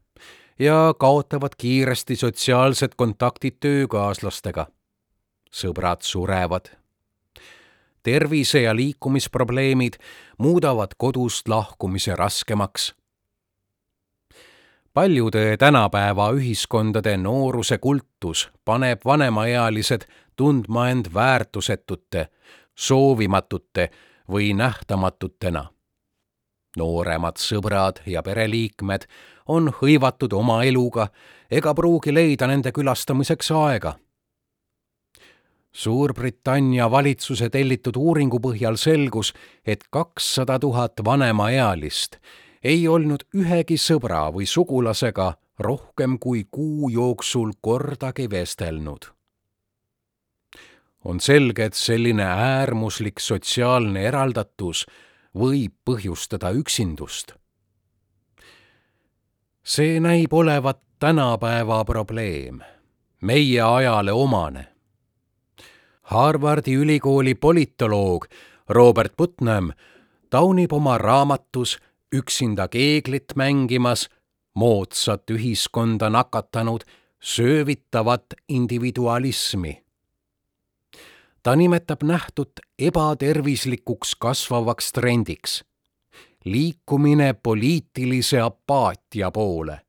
ja 0.60 0.94
kaotavad 1.00 1.56
kiiresti 1.58 2.16
sotsiaalsed 2.16 2.96
kontaktid 2.96 3.60
töökaaslastega. 3.60 4.68
sõbrad 5.52 6.02
surevad. 6.02 6.70
Tervise 8.08 8.62
ja 8.62 8.76
liikumisprobleemid 8.76 9.94
muudavad 10.38 10.88
kodust 10.98 11.48
lahkumise 11.48 12.16
raskemaks. 12.16 12.96
paljude 14.94 15.58
tänapäeva 15.58 16.32
ühiskondade 16.32 17.18
nooruse 17.18 17.78
kultus 17.78 18.50
paneb 18.66 19.02
vanemaealised 19.06 20.02
tundma 20.36 20.90
end 20.90 21.06
väärtusetute, 21.14 22.28
soovimatute 22.76 23.90
või 24.32 24.54
nähtamatutena. 24.54 25.66
nooremad 26.78 27.38
sõbrad 27.38 28.02
ja 28.06 28.24
pereliikmed 28.24 29.02
on 29.48 29.74
hõivatud 29.82 30.34
oma 30.34 30.64
eluga 30.64 31.08
ega 31.52 31.74
pruugi 31.74 32.14
leida 32.14 32.48
nende 32.48 32.72
külastamiseks 32.72 33.52
aega. 33.52 33.96
Suurbritannia 35.78 36.88
valitsuse 36.90 37.52
tellitud 37.54 38.00
uuringu 38.02 38.40
põhjal 38.42 38.80
selgus, 38.82 39.34
et 39.66 39.84
kakssada 39.94 40.58
tuhat 40.60 41.04
vanemaealist 41.06 42.18
ei 42.64 42.88
olnud 42.88 43.28
ühegi 43.38 43.78
sõbra 43.78 44.24
või 44.34 44.48
sugulasega 44.50 45.36
rohkem 45.60 46.18
kui 46.18 46.48
kuu 46.50 46.90
jooksul 46.90 47.54
kordagi 47.62 48.26
vestelnud 48.30 49.12
on 51.08 51.20
selge, 51.20 51.66
et 51.66 51.74
selline 51.74 52.26
äärmuslik 52.26 53.22
sotsiaalne 53.24 54.04
eraldatus 54.10 54.86
võib 55.38 55.76
põhjustada 55.86 56.52
üksindust. 56.52 57.34
see 59.64 60.00
näib 60.00 60.34
olevat 60.34 60.80
tänapäeva 61.00 61.84
probleem, 61.86 62.62
meie 63.22 63.62
ajale 63.62 64.12
omane. 64.12 64.77
Harvardi 66.08 66.74
ülikooli 66.74 67.36
politoloog 67.36 68.26
Robert 68.70 69.18
Putnam 69.18 69.72
taunib 70.30 70.72
oma 70.72 70.98
raamatus 70.98 71.78
Üksinda 72.16 72.68
keeglit 72.68 73.36
mängimas 73.36 74.10
moodsat 74.56 75.30
ühiskonda 75.30 76.10
nakatanud 76.10 76.82
söövitavat 77.20 78.26
individualismi 78.50 79.88
ta 81.48 81.56
nimetab 81.56 82.04
nähtut 82.04 82.52
ebatervislikuks 82.80 84.16
kasvavaks 84.16 84.92
trendiks. 84.94 85.64
liikumine 86.46 87.34
poliitilise 87.34 88.42
apaatia 88.42 89.32
poole, 89.32 89.82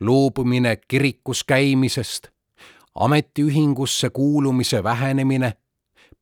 loobumine 0.00 0.76
kirikus 0.88 1.44
käimisest, 1.44 2.28
ametiühingusse 2.94 4.10
kuulumise 4.10 4.84
vähenemine, 4.84 5.52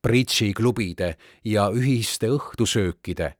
bridžiklubide 0.01 1.15
ja 1.45 1.69
ühiste 1.69 2.29
õhtusöökide, 2.29 3.33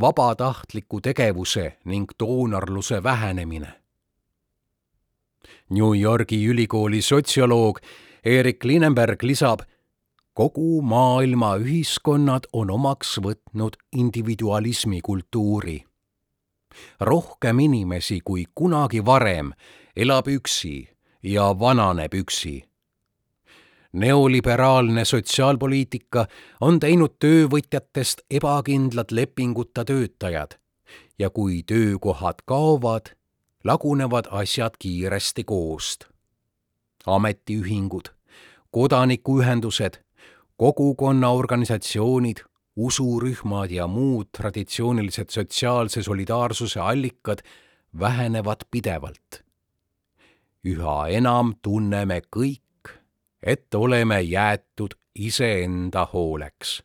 vabatahtliku 0.00 1.00
tegevuse 1.00 1.78
ning 1.84 2.10
doonorluse 2.20 3.02
vähenemine. 3.02 3.72
New 5.70 6.00
Yorgi 6.00 6.46
ülikooli 6.46 7.02
sotsioloog 7.02 7.78
Erik 8.24 8.64
Linenberg 8.64 9.22
lisab, 9.22 9.60
kogu 10.34 10.82
maailma 10.82 11.56
ühiskonnad 11.56 12.48
on 12.52 12.70
omaks 12.70 13.18
võtnud 13.18 13.76
individualismi 13.92 15.00
kultuuri. 15.00 15.84
rohkem 17.00 17.58
inimesi 17.58 18.20
kui 18.24 18.44
kunagi 18.54 19.04
varem 19.04 19.52
elab 19.96 20.28
üksi 20.28 20.91
ja 21.22 21.58
vananeb 21.58 22.14
üksi. 22.14 22.64
neoliberaalne 23.92 25.04
sotsiaalpoliitika 25.04 26.26
on 26.60 26.80
teinud 26.80 27.18
töövõtjatest 27.18 28.22
ebakindlad 28.30 29.10
lepinguta 29.10 29.84
töötajad 29.84 30.56
ja 31.18 31.30
kui 31.30 31.62
töökohad 31.62 32.40
kaovad, 32.44 33.12
lagunevad 33.64 34.26
asjad 34.30 34.74
kiiresti 34.78 35.44
koost. 35.44 36.04
ametiühingud, 37.06 38.08
kodanikuühendused 38.70 40.00
kogukonnaorganisatsioonid, 40.56 42.36
usurühmad 42.76 43.70
ja 43.70 43.86
muud 43.86 44.30
traditsioonilised 44.36 45.30
sotsiaalse 45.30 46.02
solidaarsuse 46.02 46.80
allikad 46.80 47.38
vähenevad 47.98 48.56
pidevalt. 48.70 49.41
Üha 50.64 50.96
enam 51.08 51.54
tunneme 51.62 52.20
kõik, 52.36 52.92
et 53.42 53.74
oleme 53.74 54.20
jäetud 54.22 54.94
iseenda 55.14 56.06
hooleks. 56.12 56.82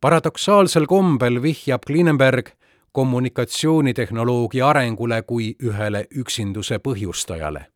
paradoksaalsel 0.00 0.86
kombel 0.86 1.42
vihjab 1.42 1.84
Klinenberg 1.86 2.48
kommunikatsioonitehnoloogia 2.92 4.68
arengule 4.68 5.22
kui 5.22 5.54
ühele 5.62 6.06
üksinduse 6.10 6.78
põhjustajale 6.78 7.72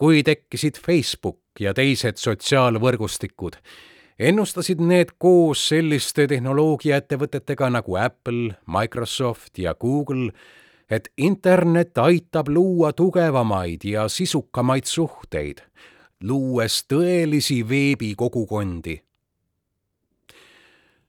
kui 0.00 0.22
tekkisid 0.24 0.78
Facebook 0.80 1.60
ja 1.60 1.74
teised 1.76 2.16
sotsiaalvõrgustikud, 2.16 3.58
ennustasid 4.16 4.80
need 4.80 5.12
koos 5.20 5.66
selliste 5.68 6.24
tehnoloogiaettevõtetega 6.30 7.68
nagu 7.74 7.98
Apple, 8.00 8.54
Microsoft 8.64 9.60
ja 9.60 9.74
Google, 9.76 10.30
et 10.90 11.08
internet 11.16 11.98
aitab 11.98 12.48
luua 12.48 12.92
tugevamaid 12.92 13.84
ja 13.84 14.08
sisukamaid 14.08 14.84
suhteid, 14.84 15.58
luues 16.22 16.84
tõelisi 16.92 17.62
veebikogukondi. 17.68 19.02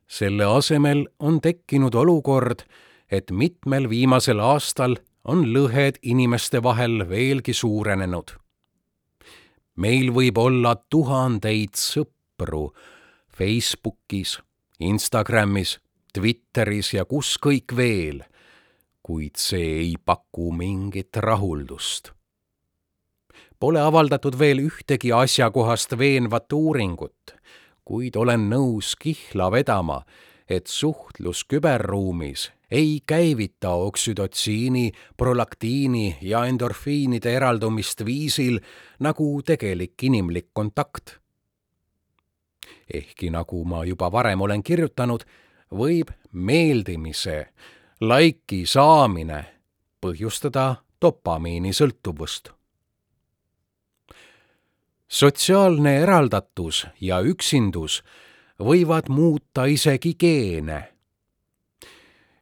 selle 0.08 0.44
asemel 0.44 1.08
on 1.20 1.42
tekkinud 1.42 1.96
olukord, 1.96 2.64
et 3.12 3.32
mitmel 3.32 3.90
viimasel 3.90 4.40
aastal 4.40 4.98
on 5.24 5.46
lõhed 5.54 5.98
inimeste 6.02 6.64
vahel 6.64 7.10
veelgi 7.10 7.54
suurenenud 7.54 8.42
meil 9.76 10.12
võib 10.14 10.38
olla 10.38 10.76
tuhandeid 10.90 11.78
sõpru 11.78 12.70
Facebookis, 13.38 14.38
Instagramis, 14.82 15.78
Twitteris 16.14 16.94
ja 16.98 17.06
kus 17.06 17.38
kõik 17.42 17.76
veel, 17.76 18.22
kuid 19.12 19.36
see 19.36 19.72
ei 19.78 19.96
paku 20.06 20.54
mingit 20.56 21.18
rahuldust. 21.20 22.14
Pole 23.60 23.82
avaldatud 23.84 24.38
veel 24.40 24.62
ühtegi 24.64 25.12
asjakohast 25.12 25.98
veenvat 26.00 26.54
uuringut, 26.56 27.34
kuid 27.84 28.16
olen 28.16 28.46
nõus 28.54 28.94
kihla 28.96 29.50
vedama, 29.52 29.98
et 30.48 30.72
suhtlus 30.72 31.44
küberruumis 31.44 32.46
ei 32.72 33.02
käivita 33.06 33.74
oksüdotsiini, 33.84 34.94
prolaktiini 35.18 36.16
ja 36.22 36.46
endorfiinide 36.48 37.36
eraldumist 37.36 38.06
viisil 38.08 38.62
nagu 39.04 39.28
tegelik 39.44 40.08
inimlik 40.08 40.54
kontakt. 40.54 41.20
ehkki 42.94 43.30
nagu 43.30 43.66
ma 43.66 43.84
juba 43.86 44.12
varem 44.12 44.42
olen 44.42 44.64
kirjutanud, 44.64 45.28
võib 45.72 46.16
meeldimise, 46.32 47.52
laiki 48.02 48.66
saamine 48.66 49.46
põhjustada 50.02 50.76
dopamiinisõltuvust. 51.02 52.50
sotsiaalne 55.08 55.98
eraldatus 56.02 56.88
ja 57.02 57.20
üksindus 57.22 58.04
võivad 58.60 59.10
muuta 59.10 59.66
isegi 59.66 60.16
geene 60.16 60.92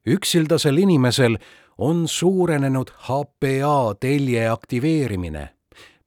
üksildasel 0.09 0.77
inimesel 0.77 1.37
on 1.77 2.07
suurenenud 2.07 2.91
HPA 3.07 3.95
telje 3.99 4.47
aktiveerimine, 4.49 5.49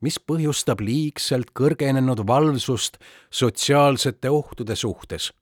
mis 0.00 0.18
põhjustab 0.20 0.80
liigselt 0.80 1.52
kõrgenenud 1.54 2.24
valvsust 2.26 2.98
sotsiaalsete 3.30 4.30
ohtude 4.30 4.76
suhtes. 4.76 5.32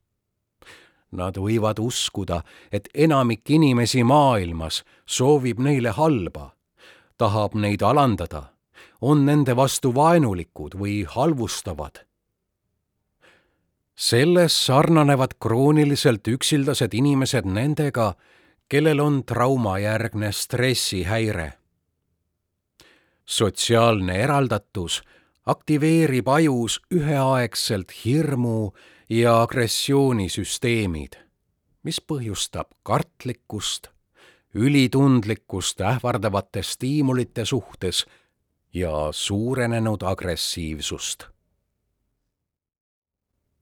Nad 1.12 1.36
võivad 1.36 1.80
uskuda, 1.82 2.42
et 2.72 2.88
enamik 2.94 3.50
inimesi 3.50 4.04
maailmas 4.06 4.84
soovib 5.06 5.58
neile 5.58 5.90
halba, 5.90 6.52
tahab 7.18 7.54
neid 7.54 7.82
alandada, 7.82 8.52
on 9.00 9.26
nende 9.26 9.56
vastu 9.56 9.90
vaenulikud 9.94 10.78
või 10.78 11.02
halvustavad 11.08 12.04
selles 14.00 14.54
sarnanevad 14.66 15.34
krooniliselt 15.44 16.28
üksildased 16.32 16.94
inimesed 16.96 17.44
nendega, 17.44 18.14
kellel 18.68 19.00
on 19.04 19.24
traumajärgne 19.24 20.32
stressihäire. 20.32 21.52
sotsiaalne 23.26 24.16
eraldatus 24.22 25.02
aktiveerib 25.46 26.28
ajus 26.28 26.80
üheaegselt 26.90 27.92
hirmu 28.04 28.72
ja 29.10 29.42
agressioonisüsteemid, 29.42 31.12
mis 31.82 31.98
põhjustab 32.00 32.70
kartlikkust, 32.82 33.88
ülitundlikkust 34.54 35.80
ähvardavate 35.80 36.62
stiimulite 36.62 37.44
suhtes 37.44 38.06
ja 38.74 39.08
suurenenud 39.10 40.02
agressiivsust. 40.02 41.24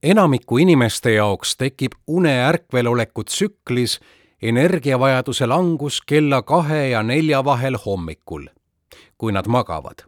enamiku 0.02 0.58
inimeste 0.58 1.12
jaoks 1.12 1.56
tekib 1.56 1.92
une 2.06 2.48
ärkveloleku 2.48 3.24
tsüklis 3.24 4.00
energiavajaduse 4.42 5.46
langus 5.46 6.00
kella 6.00 6.42
kahe 6.42 6.88
ja 6.88 7.02
nelja 7.02 7.44
vahel 7.44 7.76
hommikul, 7.86 8.46
kui 9.18 9.32
nad 9.32 9.46
magavad, 9.46 10.04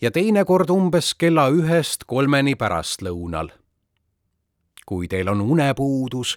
ja 0.00 0.10
teinekord 0.10 0.70
umbes 0.70 1.14
kella 1.14 1.48
ühest 1.48 2.04
kolmeni 2.06 2.54
pärastlõunal. 2.54 3.48
Kui 4.86 5.08
teil 5.08 5.28
on 5.28 5.40
unepuudus, 5.40 6.36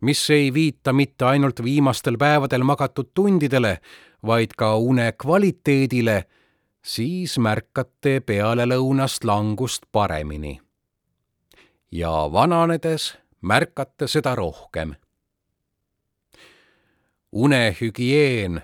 mis 0.00 0.30
ei 0.30 0.54
viita 0.54 0.92
mitte 0.92 1.24
ainult 1.24 1.62
viimastel 1.64 2.16
päevadel 2.18 2.62
magatud 2.62 3.10
tundidele, 3.14 3.78
vaid 4.26 4.54
ka 4.56 4.76
une 4.76 5.12
kvaliteedile, 5.12 6.24
siis 6.82 7.38
märkate 7.38 8.20
pealelõunast 8.20 9.24
langust 9.24 9.82
paremini. 9.92 10.60
ja 11.90 12.28
vananedes 12.32 13.18
märkate 13.40 14.06
seda 14.08 14.34
rohkem. 14.34 14.94
unehügieen 17.32 18.62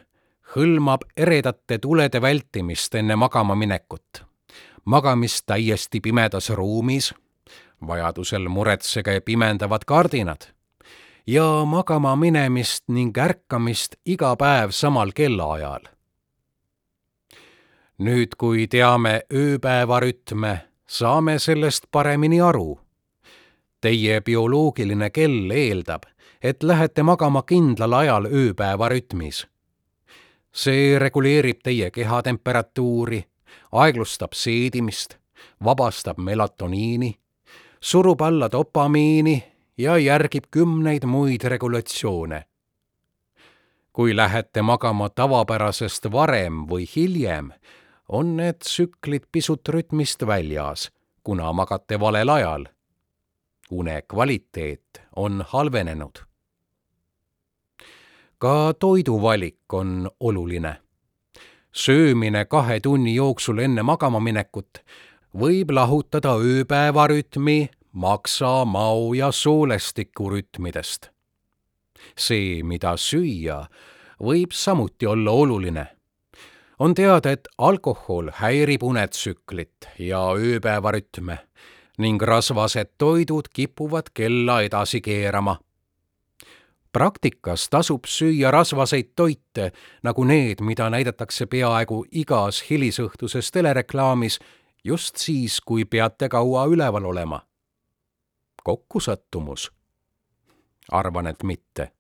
hõlmab 0.57 1.03
eredate 1.17 1.79
tulede 1.79 2.21
vältimist 2.23 2.95
enne 2.95 3.17
magama 3.17 3.55
minekut, 3.55 4.25
magamist 4.85 5.47
täiesti 5.47 6.01
pimedas 6.01 6.51
ruumis, 6.51 7.15
vajadusel 7.87 8.49
muretsege 8.49 9.21
pimendavad 9.21 9.85
kardinad 9.87 10.55
ja 11.27 11.65
magama 11.65 12.17
minemist 12.17 12.85
ning 12.89 13.19
ärkamist 13.19 13.97
iga 14.05 14.37
päev 14.37 14.71
samal 14.71 15.13
kellaajal. 15.13 15.89
nüüd, 17.99 18.35
kui 18.37 18.67
teame 18.67 19.23
ööpäeva 19.33 20.01
rütme, 20.03 20.67
saame 20.87 21.39
sellest 21.39 21.87
paremini 21.91 22.41
aru. 22.43 22.81
Teie 23.81 24.21
bioloogiline 24.21 25.11
kell 25.11 25.51
eeldab, 25.51 26.03
et 26.43 26.63
lähete 26.63 27.03
magama 27.03 27.43
kindlal 27.43 27.93
ajal 27.93 28.27
ööpäeva 28.27 28.89
rütmis. 28.89 29.47
see 30.53 30.99
reguleerib 30.99 31.63
teie 31.63 31.91
kehatemperatuuri, 31.91 33.25
aeglustab 33.73 34.33
seedimist, 34.33 35.17
vabastab 35.65 36.19
melatoniini, 36.19 37.19
surub 37.85 38.21
alla 38.21 38.49
dopamiini 38.53 39.45
ja 39.79 39.99
järgib 39.99 40.45
kümneid 40.51 41.05
muid 41.05 41.43
regulatsioone. 41.45 42.45
kui 43.93 44.17
lähete 44.17 44.63
magama 44.63 45.09
tavapärasest 45.09 46.09
varem 46.13 46.65
või 46.71 46.87
hiljem, 46.97 47.53
on 48.09 48.37
need 48.37 48.57
tsüklid 48.65 49.29
pisut 49.33 49.69
rütmist 49.69 50.27
väljas, 50.27 50.91
kuna 51.23 51.53
magate 51.53 52.01
valel 52.01 52.29
ajal. 52.29 52.65
une 53.71 54.03
kvaliteet 54.03 55.03
on 55.17 55.45
halvenenud. 55.49 56.19
ka 58.39 58.75
toiduvalik 58.79 59.73
on 59.73 60.11
oluline. 60.21 60.77
söömine 61.73 62.45
kahe 62.45 62.81
tunni 62.81 63.15
jooksul 63.15 63.59
enne 63.59 63.83
magama 63.83 64.21
minekut 64.21 64.81
võib 65.35 65.71
lahutada 65.71 66.37
ööpäevarütmi 66.39 67.69
maksa, 67.93 68.65
mao 68.65 69.15
ja 69.15 69.33
soolestiku 69.33 70.31
rütmidest. 70.31 71.11
see, 72.19 72.63
mida 72.63 72.97
süüa, 72.97 73.67
võib 74.21 74.53
samuti 74.53 75.07
olla 75.07 75.31
oluline. 75.31 75.87
on 76.79 76.95
teada, 76.95 77.31
et 77.31 77.49
alkohol 77.59 78.31
häirib 78.35 78.83
unetsüklit 78.83 79.89
ja 79.99 80.35
ööpäevarütme 80.37 81.39
ning 81.99 82.23
rasvased 82.23 82.91
toidud 82.99 83.49
kipuvad 83.53 84.11
kella 84.15 84.61
edasi 84.63 85.01
keerama 85.01 85.59
praktikas 86.95 87.69
tasub 87.71 88.07
süüa 88.07 88.51
rasvaseid 88.51 89.15
toite, 89.17 89.73
nagu 90.03 90.25
need, 90.25 90.63
mida 90.63 90.87
näidatakse 90.91 91.47
peaaegu 91.51 92.05
igas 92.13 92.63
hilisõhtuses 92.71 93.51
telereklaamis, 93.51 94.39
just 94.85 95.17
siis, 95.17 95.61
kui 95.61 95.85
peate 95.85 96.29
kaua 96.29 96.67
üleval 96.67 97.05
olema 97.05 97.41
kokkusattumus? 98.65 99.73
arvan, 100.93 101.27
et 101.27 101.43
mitte. 101.43 101.93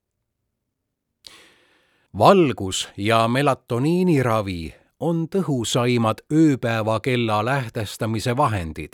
valgus 2.18 2.88
ja 2.96 3.28
melatoniiniravi 3.28 4.74
on 5.00 5.28
tõhusaimad 5.28 6.24
ööpäevakella 6.32 7.44
lähtestamise 7.44 8.36
vahendid, 8.36 8.92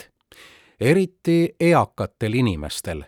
eriti 0.79 1.55
eakatel 1.59 2.33
inimestel. 2.33 3.03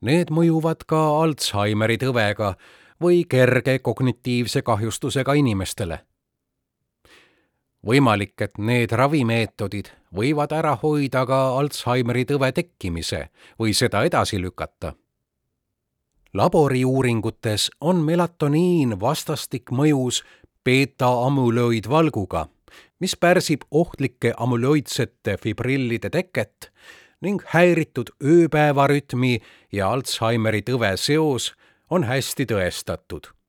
Need 0.00 0.32
mõjuvad 0.34 0.82
ka 0.86 1.00
Alžeimeri 1.22 1.96
tõvega 1.96 2.54
või 3.02 3.24
kerge 3.28 3.78
kognitiivse 3.78 4.62
kahjustusega 4.62 5.32
inimestele 5.32 6.00
võimalik, 7.86 8.34
et 8.40 8.58
need 8.58 8.92
ravimeetodid 8.92 9.90
võivad 10.14 10.52
ära 10.54 10.74
hoida 10.82 11.24
ka 11.26 11.40
Alžeimeri 11.58 12.24
tõve 12.28 12.52
tekkimise 12.54 13.28
või 13.58 13.74
seda 13.74 14.04
edasi 14.04 14.40
lükata. 14.40 14.94
laboriuuringutes 16.34 17.70
on 17.80 17.96
melatoniin 17.96 19.00
vastastik 19.00 19.70
mõjus 19.70 20.22
beeta-amülöidvalguga, 20.64 22.46
mis 23.00 23.16
pärsib 23.16 23.62
ohtlike 23.70 24.32
amülöidsete 24.36 25.36
fibrillide 25.36 26.10
teket 26.10 26.72
ning 27.20 27.42
häiritud 27.46 28.10
ööpäevarütmi 28.24 29.42
ja 29.72 29.90
Alžeimeri 29.90 30.62
tõve 30.62 30.96
seos 30.96 31.52
on 31.90 32.04
hästi 32.04 32.46
tõestatud 32.46 33.41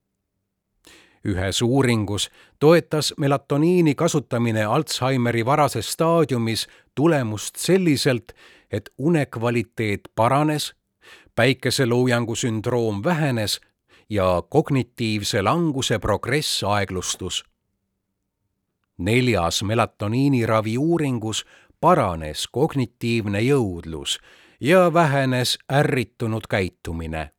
ühes 1.26 1.61
uuringus 1.61 2.30
toetas 2.59 3.13
melatoniini 3.17 3.95
kasutamine 3.95 4.63
Alžeimeri 4.63 5.45
varases 5.45 5.91
staadiumis 5.91 6.67
tulemust 6.95 7.55
selliselt, 7.55 8.32
et 8.71 8.89
unekvaliteet 8.97 10.01
paranes, 10.15 10.74
päikeseloojangu 11.36 12.36
sündroom 12.36 13.03
vähenes 13.03 13.61
ja 14.09 14.43
kognitiivse 14.49 15.41
languse 15.41 15.99
progress 15.99 16.63
aeglustus. 16.63 17.45
neljas 18.97 19.63
melatoniiniravi 19.63 20.78
uuringus 20.78 21.45
paranes 21.82 22.47
kognitiivne 22.47 23.41
jõudlus 23.41 24.19
ja 24.59 24.93
vähenes 24.93 25.57
ärritunud 25.71 26.47
käitumine 26.49 27.32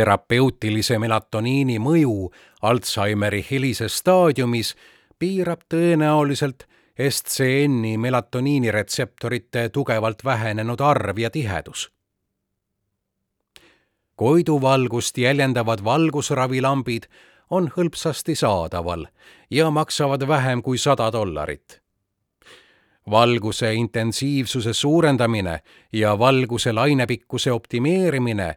terapeutilise 0.00 0.96
melatoniini 0.98 1.76
mõju 1.82 2.30
Alžeimeri 2.64 3.42
hilises 3.50 3.98
staadiumis 4.00 4.72
piirab 5.20 5.66
tõenäoliselt 5.68 6.64
SCN-i 7.08 7.98
melatoniiniretseptorite 8.00 9.68
tugevalt 9.68 10.24
vähenenud 10.24 10.80
arv 10.80 11.18
ja 11.18 11.30
tihedus. 11.30 11.90
koiduvalgust 14.16 15.18
jäljendavad 15.18 15.84
valgusravilambid 15.84 17.06
on 17.50 17.70
hõlpsasti 17.76 18.34
saadaval 18.34 19.06
ja 19.50 19.70
maksavad 19.70 20.28
vähem 20.28 20.62
kui 20.62 20.78
sada 20.78 21.12
dollarit 21.12 21.80
valguse 23.10 23.74
intensiivsuse 23.74 24.72
suurendamine 24.72 25.60
ja 25.92 26.18
valguse 26.18 26.72
lainepikkuse 26.72 27.52
optimeerimine 27.52 28.56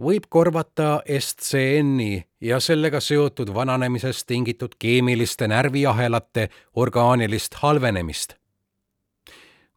võib 0.00 0.26
korvata 0.28 1.02
SCN-i 1.06 2.24
ja 2.40 2.60
sellega 2.60 3.00
seotud 3.00 3.52
vananemisest 3.54 4.26
tingitud 4.26 4.74
keemiliste 4.78 5.48
närviahelate 5.48 6.48
orgaanilist 6.74 7.54
halvenemist. 7.54 8.34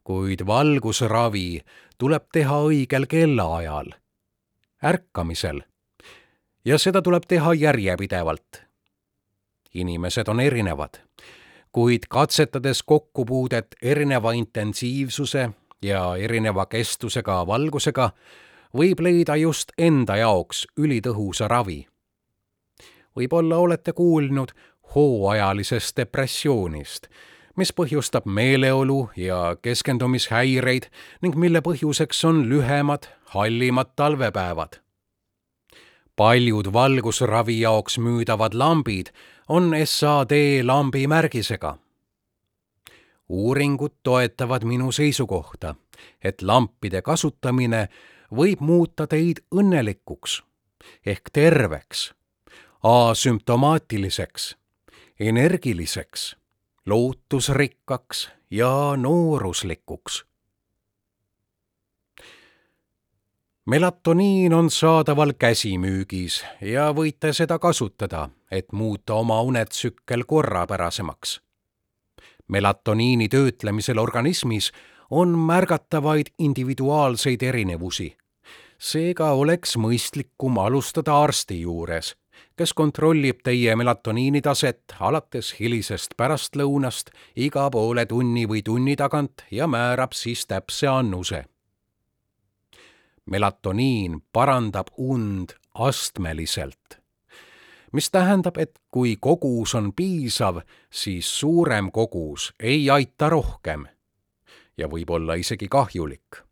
kuid 0.04 0.46
valgusravi 0.46 1.60
tuleb 1.98 2.24
teha 2.32 2.62
õigel 2.64 3.04
kellaajal, 3.06 3.90
ärkamisel, 4.84 5.60
ja 6.64 6.78
seda 6.78 7.02
tuleb 7.02 7.26
teha 7.28 7.54
järjepidevalt. 7.54 8.64
inimesed 9.74 10.28
on 10.28 10.40
erinevad, 10.40 10.98
kuid 11.72 12.08
katsetades 12.08 12.82
kokkupuudet 12.82 13.76
erineva 13.82 14.32
intensiivsuse 14.32 15.50
ja 15.82 16.16
erineva 16.16 16.66
kestusega 16.66 17.46
valgusega, 17.46 18.10
võib 18.78 19.00
leida 19.02 19.34
just 19.36 19.72
enda 19.78 20.16
jaoks 20.16 20.66
ülitõhusa 20.78 21.48
ravi. 21.48 21.86
võib-olla 23.16 23.56
olete 23.58 23.92
kuulnud 23.92 24.52
hooajalisest 24.94 25.96
depressioonist, 25.96 27.08
mis 27.56 27.72
põhjustab 27.72 28.26
meeleolu 28.26 29.10
ja 29.16 29.56
keskendumishäireid 29.62 30.86
ning 31.22 31.34
mille 31.34 31.60
põhjuseks 31.60 32.22
on 32.24 32.44
lühemad, 32.48 33.08
hallimad 33.34 33.96
talvepäevad. 33.96 34.78
paljud 36.16 36.72
valgusravi 36.72 37.60
jaoks 37.60 37.98
müüdavad 37.98 38.54
lambid 38.54 39.10
on 39.48 39.74
SAD 39.84 40.62
lambi 40.62 41.06
märgisega. 41.06 41.78
uuringud 43.28 43.92
toetavad 44.02 44.64
minu 44.64 44.92
seisukohta, 44.92 45.74
et 46.24 46.42
lampide 46.42 47.02
kasutamine 47.02 47.88
võib 48.34 48.60
muuta 48.60 49.06
teid 49.06 49.42
õnnelikuks 49.54 50.42
ehk 51.06 51.30
terveks, 51.32 52.12
asümptomaatiliseks, 52.82 54.56
energiliseks, 55.20 56.36
lootusrikkaks 56.86 58.28
ja 58.50 58.94
nooruslikuks 58.96 60.24
melatoniin 63.68 64.54
on 64.54 64.70
saadaval 64.70 65.32
käsimüügis 65.38 66.44
ja 66.60 66.88
võite 66.96 67.34
seda 67.36 67.58
kasutada, 67.58 68.28
et 68.50 68.72
muuta 68.72 69.14
oma 69.14 69.42
unetsükkel 69.42 70.24
korrapärasemaks. 70.26 71.40
melatoniini 72.48 73.28
töötlemisel 73.28 73.98
organismis 73.98 74.72
on 75.10 75.28
märgatavaid 75.28 76.26
individuaalseid 76.38 77.42
erinevusi. 77.42 78.16
seega 78.78 79.32
oleks 79.32 79.76
mõistlikum 79.76 80.58
alustada 80.62 81.16
arsti 81.22 81.60
juures, 81.60 82.14
kes 82.56 82.72
kontrollib 82.74 83.40
teie 83.44 83.76
melatoniini 83.76 84.42
taset 84.42 84.94
alates 85.00 85.54
hilisest 85.60 86.14
pärastlõunast 86.16 87.10
iga 87.36 87.70
poole 87.70 88.06
tunni 88.06 88.46
või 88.46 88.62
tunni 88.62 88.96
tagant 88.96 89.42
ja 89.50 89.66
määrab 89.66 90.12
siis 90.12 90.46
täpse 90.46 90.86
annuse 90.86 91.44
melatoniin 93.30 94.22
parandab 94.32 94.86
und 94.96 95.48
astmeliselt. 95.74 96.98
mis 97.92 98.10
tähendab, 98.10 98.56
et 98.56 98.78
kui 98.90 99.16
kogus 99.20 99.74
on 99.74 99.92
piisav, 99.92 100.60
siis 100.92 101.40
suurem 101.40 101.90
kogus 101.92 102.52
ei 102.60 102.90
aita 102.90 103.28
rohkem 103.28 103.86
ja 104.78 104.88
võib 104.88 105.10
olla 105.10 105.34
isegi 105.34 105.68
kahjulik. 105.68 106.42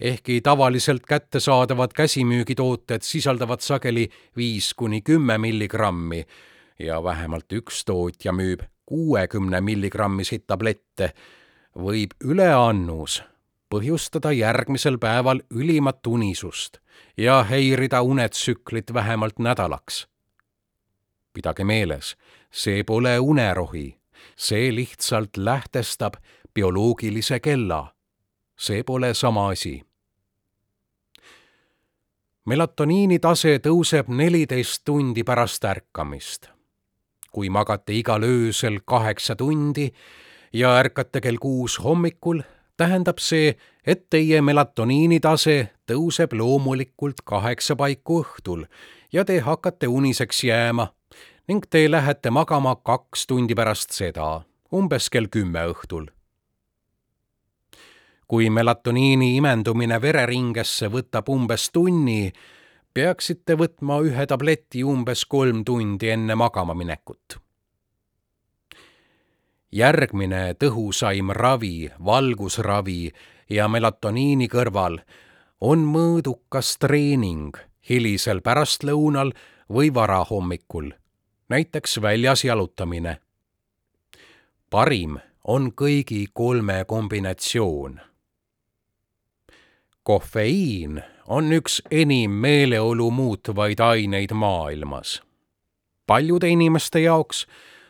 ehkki 0.00 0.40
tavaliselt 0.40 1.06
kättesaadavad 1.06 1.92
käsimüügitooted 1.92 3.02
sisaldavad 3.02 3.60
sageli 3.60 4.08
viis 4.36 4.74
kuni 4.74 5.02
kümme 5.02 5.38
milligrammi 5.38 6.26
ja 6.78 7.04
vähemalt 7.04 7.52
üks 7.52 7.84
tootja 7.84 8.32
müüb 8.32 8.62
kuuekümne 8.86 9.60
milligrammiseid 9.60 10.46
tablette, 10.46 11.12
võib 11.76 12.16
üleannus 12.24 13.20
põhjustada 13.70 14.32
järgmisel 14.34 14.98
päeval 14.98 15.42
ülimat 15.54 16.06
unisust 16.06 16.80
ja 17.16 17.42
häirida 17.42 18.02
unetsüklit 18.02 18.94
vähemalt 18.94 19.38
nädalaks. 19.38 20.08
pidage 21.32 21.64
meeles, 21.64 22.16
see 22.50 22.82
pole 22.84 23.18
unerohi, 23.18 23.99
see 24.36 24.74
lihtsalt 24.74 25.36
lähtestab 25.36 26.14
bioloogilise 26.54 27.40
kella. 27.40 27.94
see 28.56 28.82
pole 28.82 29.14
sama 29.14 29.48
asi. 29.48 29.82
melatoniini 32.44 33.18
tase 33.18 33.58
tõuseb 33.58 34.08
neliteist 34.08 34.82
tundi 34.84 35.24
pärast 35.24 35.64
ärkamist. 35.64 36.48
kui 37.32 37.50
magate 37.50 37.92
igal 37.92 38.22
öösel 38.22 38.80
kaheksa 38.84 39.36
tundi 39.36 39.90
ja 40.52 40.78
ärkate 40.78 41.20
kell 41.20 41.36
kuus 41.36 41.78
hommikul, 41.78 42.42
tähendab 42.76 43.18
see, 43.18 43.56
et 43.86 44.10
teie 44.10 44.40
melatoniini 44.42 45.20
tase 45.20 45.70
tõuseb 45.86 46.32
loomulikult 46.32 47.22
kaheksa 47.24 47.76
paiku 47.76 48.22
õhtul 48.22 48.64
ja 49.12 49.24
te 49.24 49.40
hakkate 49.40 49.88
uniseks 49.88 50.44
jääma 50.44 50.88
ning 51.48 51.66
te 51.70 51.90
lähete 51.90 52.30
magama 52.30 52.76
kaks 52.76 53.26
tundi 53.26 53.54
pärast 53.54 53.90
seda, 53.96 54.42
umbes 54.72 55.10
kell 55.10 55.28
kümme 55.28 55.66
õhtul. 55.72 56.10
kui 58.30 58.46
melatoniini 58.50 59.36
imendumine 59.36 59.96
vereringesse 60.02 60.86
võtab 60.86 61.28
umbes 61.28 61.70
tunni, 61.74 62.32
peaksite 62.94 63.56
võtma 63.58 63.98
ühe 64.06 64.26
tableti 64.26 64.84
umbes 64.86 65.24
kolm 65.24 65.64
tundi 65.64 66.12
enne 66.14 66.34
magama 66.34 66.74
minekut 66.74 67.40
järgmine 69.72 70.54
tõhusaim 70.58 71.30
ravi, 71.34 71.90
valgusravi 72.04 73.10
ja 73.50 73.68
melatoniini 73.68 74.48
kõrval 74.50 74.98
on 75.60 75.84
mõõdukas 75.86 76.76
treening 76.82 77.56
hilisel 77.88 78.42
pärastlõunal 78.42 79.32
või 79.70 79.92
varahommikul, 79.94 80.90
näiteks 81.50 82.02
väljas 82.02 82.44
jalutamine. 82.44 83.20
parim 84.70 85.18
on 85.44 85.72
kõigi 85.72 86.26
kolme 86.32 86.84
kombinatsioon. 86.86 88.00
kofeiin 90.02 91.02
on 91.26 91.52
üks 91.52 91.82
enim 91.90 92.30
meeleolu 92.30 93.10
muutvaid 93.10 93.80
aineid 93.80 94.32
maailmas. 94.32 95.22
paljude 96.06 96.48
inimeste 96.48 97.00
jaoks 97.00 97.46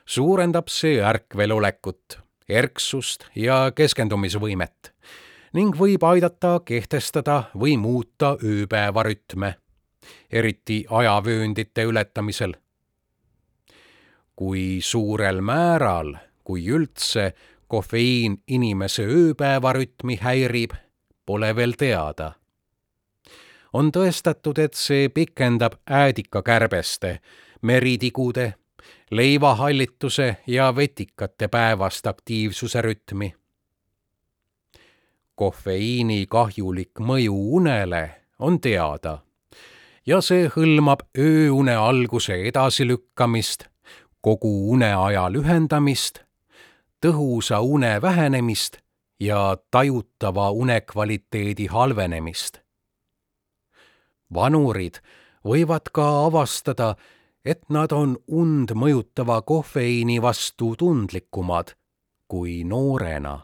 suurendab 0.07 0.69
see 0.69 1.03
ärkvelolekut, 1.03 2.19
erksust 2.49 3.27
ja 3.35 3.73
keskendumisvõimet 3.75 4.93
ning 5.53 5.77
võib 5.77 6.03
aidata 6.05 6.61
kehtestada 6.65 7.43
või 7.55 7.77
muuta 7.77 8.37
ööpäeva 8.45 9.03
rütme, 9.03 9.55
eriti 10.31 10.85
ajavööndite 10.91 11.85
ületamisel. 11.85 12.55
Kui 14.41 14.79
suurel 14.81 15.43
määral, 15.45 16.15
kui 16.45 16.63
üldse, 16.73 17.35
kofeiin 17.69 18.39
inimese 18.49 19.05
ööpäevarütmi 19.05 20.17
häirib, 20.23 20.73
pole 21.27 21.51
veel 21.57 21.77
teada. 21.77 22.33
on 23.73 23.93
tõestatud, 23.93 24.59
et 24.59 24.75
see 24.75 25.09
pikendab 25.09 25.73
äädikakärbeste, 25.87 27.21
meritigude 27.63 28.55
leivahallituse 29.11 30.37
ja 30.47 30.77
vetikate 30.77 31.49
päevast 31.49 32.07
aktiivsuse 32.07 32.83
rütmi. 32.83 33.35
kofeiini 35.35 36.27
kahjulik 36.27 37.01
mõju 37.01 37.37
unele 37.61 38.11
on 38.39 38.61
teada 38.61 39.19
ja 40.07 40.21
see 40.21 40.49
hõlmab 40.49 41.03
ööune 41.19 41.77
alguse 41.77 42.35
edasilükkamist, 42.49 43.70
kogu 44.21 44.71
uneaja 44.73 45.29
lühendamist, 45.33 46.21
tõhusa 47.01 47.61
une 47.61 48.03
vähenemist 48.03 48.77
ja 49.21 49.57
tajutava 49.71 50.51
unekvaliteedi 50.51 51.67
halvenemist. 51.67 52.59
vanurid 54.35 55.01
võivad 55.45 55.91
ka 55.93 56.27
avastada, 56.27 56.95
et 57.45 57.63
nad 57.69 57.93
on 57.93 58.17
und 58.29 58.73
mõjutava 58.75 59.43
kofeiini 59.43 60.23
vastu 60.23 60.77
tundlikumad 60.77 61.75
kui 62.29 62.65
noorena. 62.65 63.41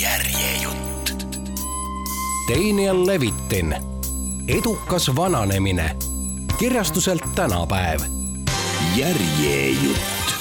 järjejutt. 0.00 1.26
Daniel 2.48 3.06
Levitin, 3.06 3.74
edukas 4.48 5.16
vananemine, 5.16 5.96
kirjastuselt 6.58 7.22
tänapäev. 7.34 8.00
järjejutt 8.96 10.35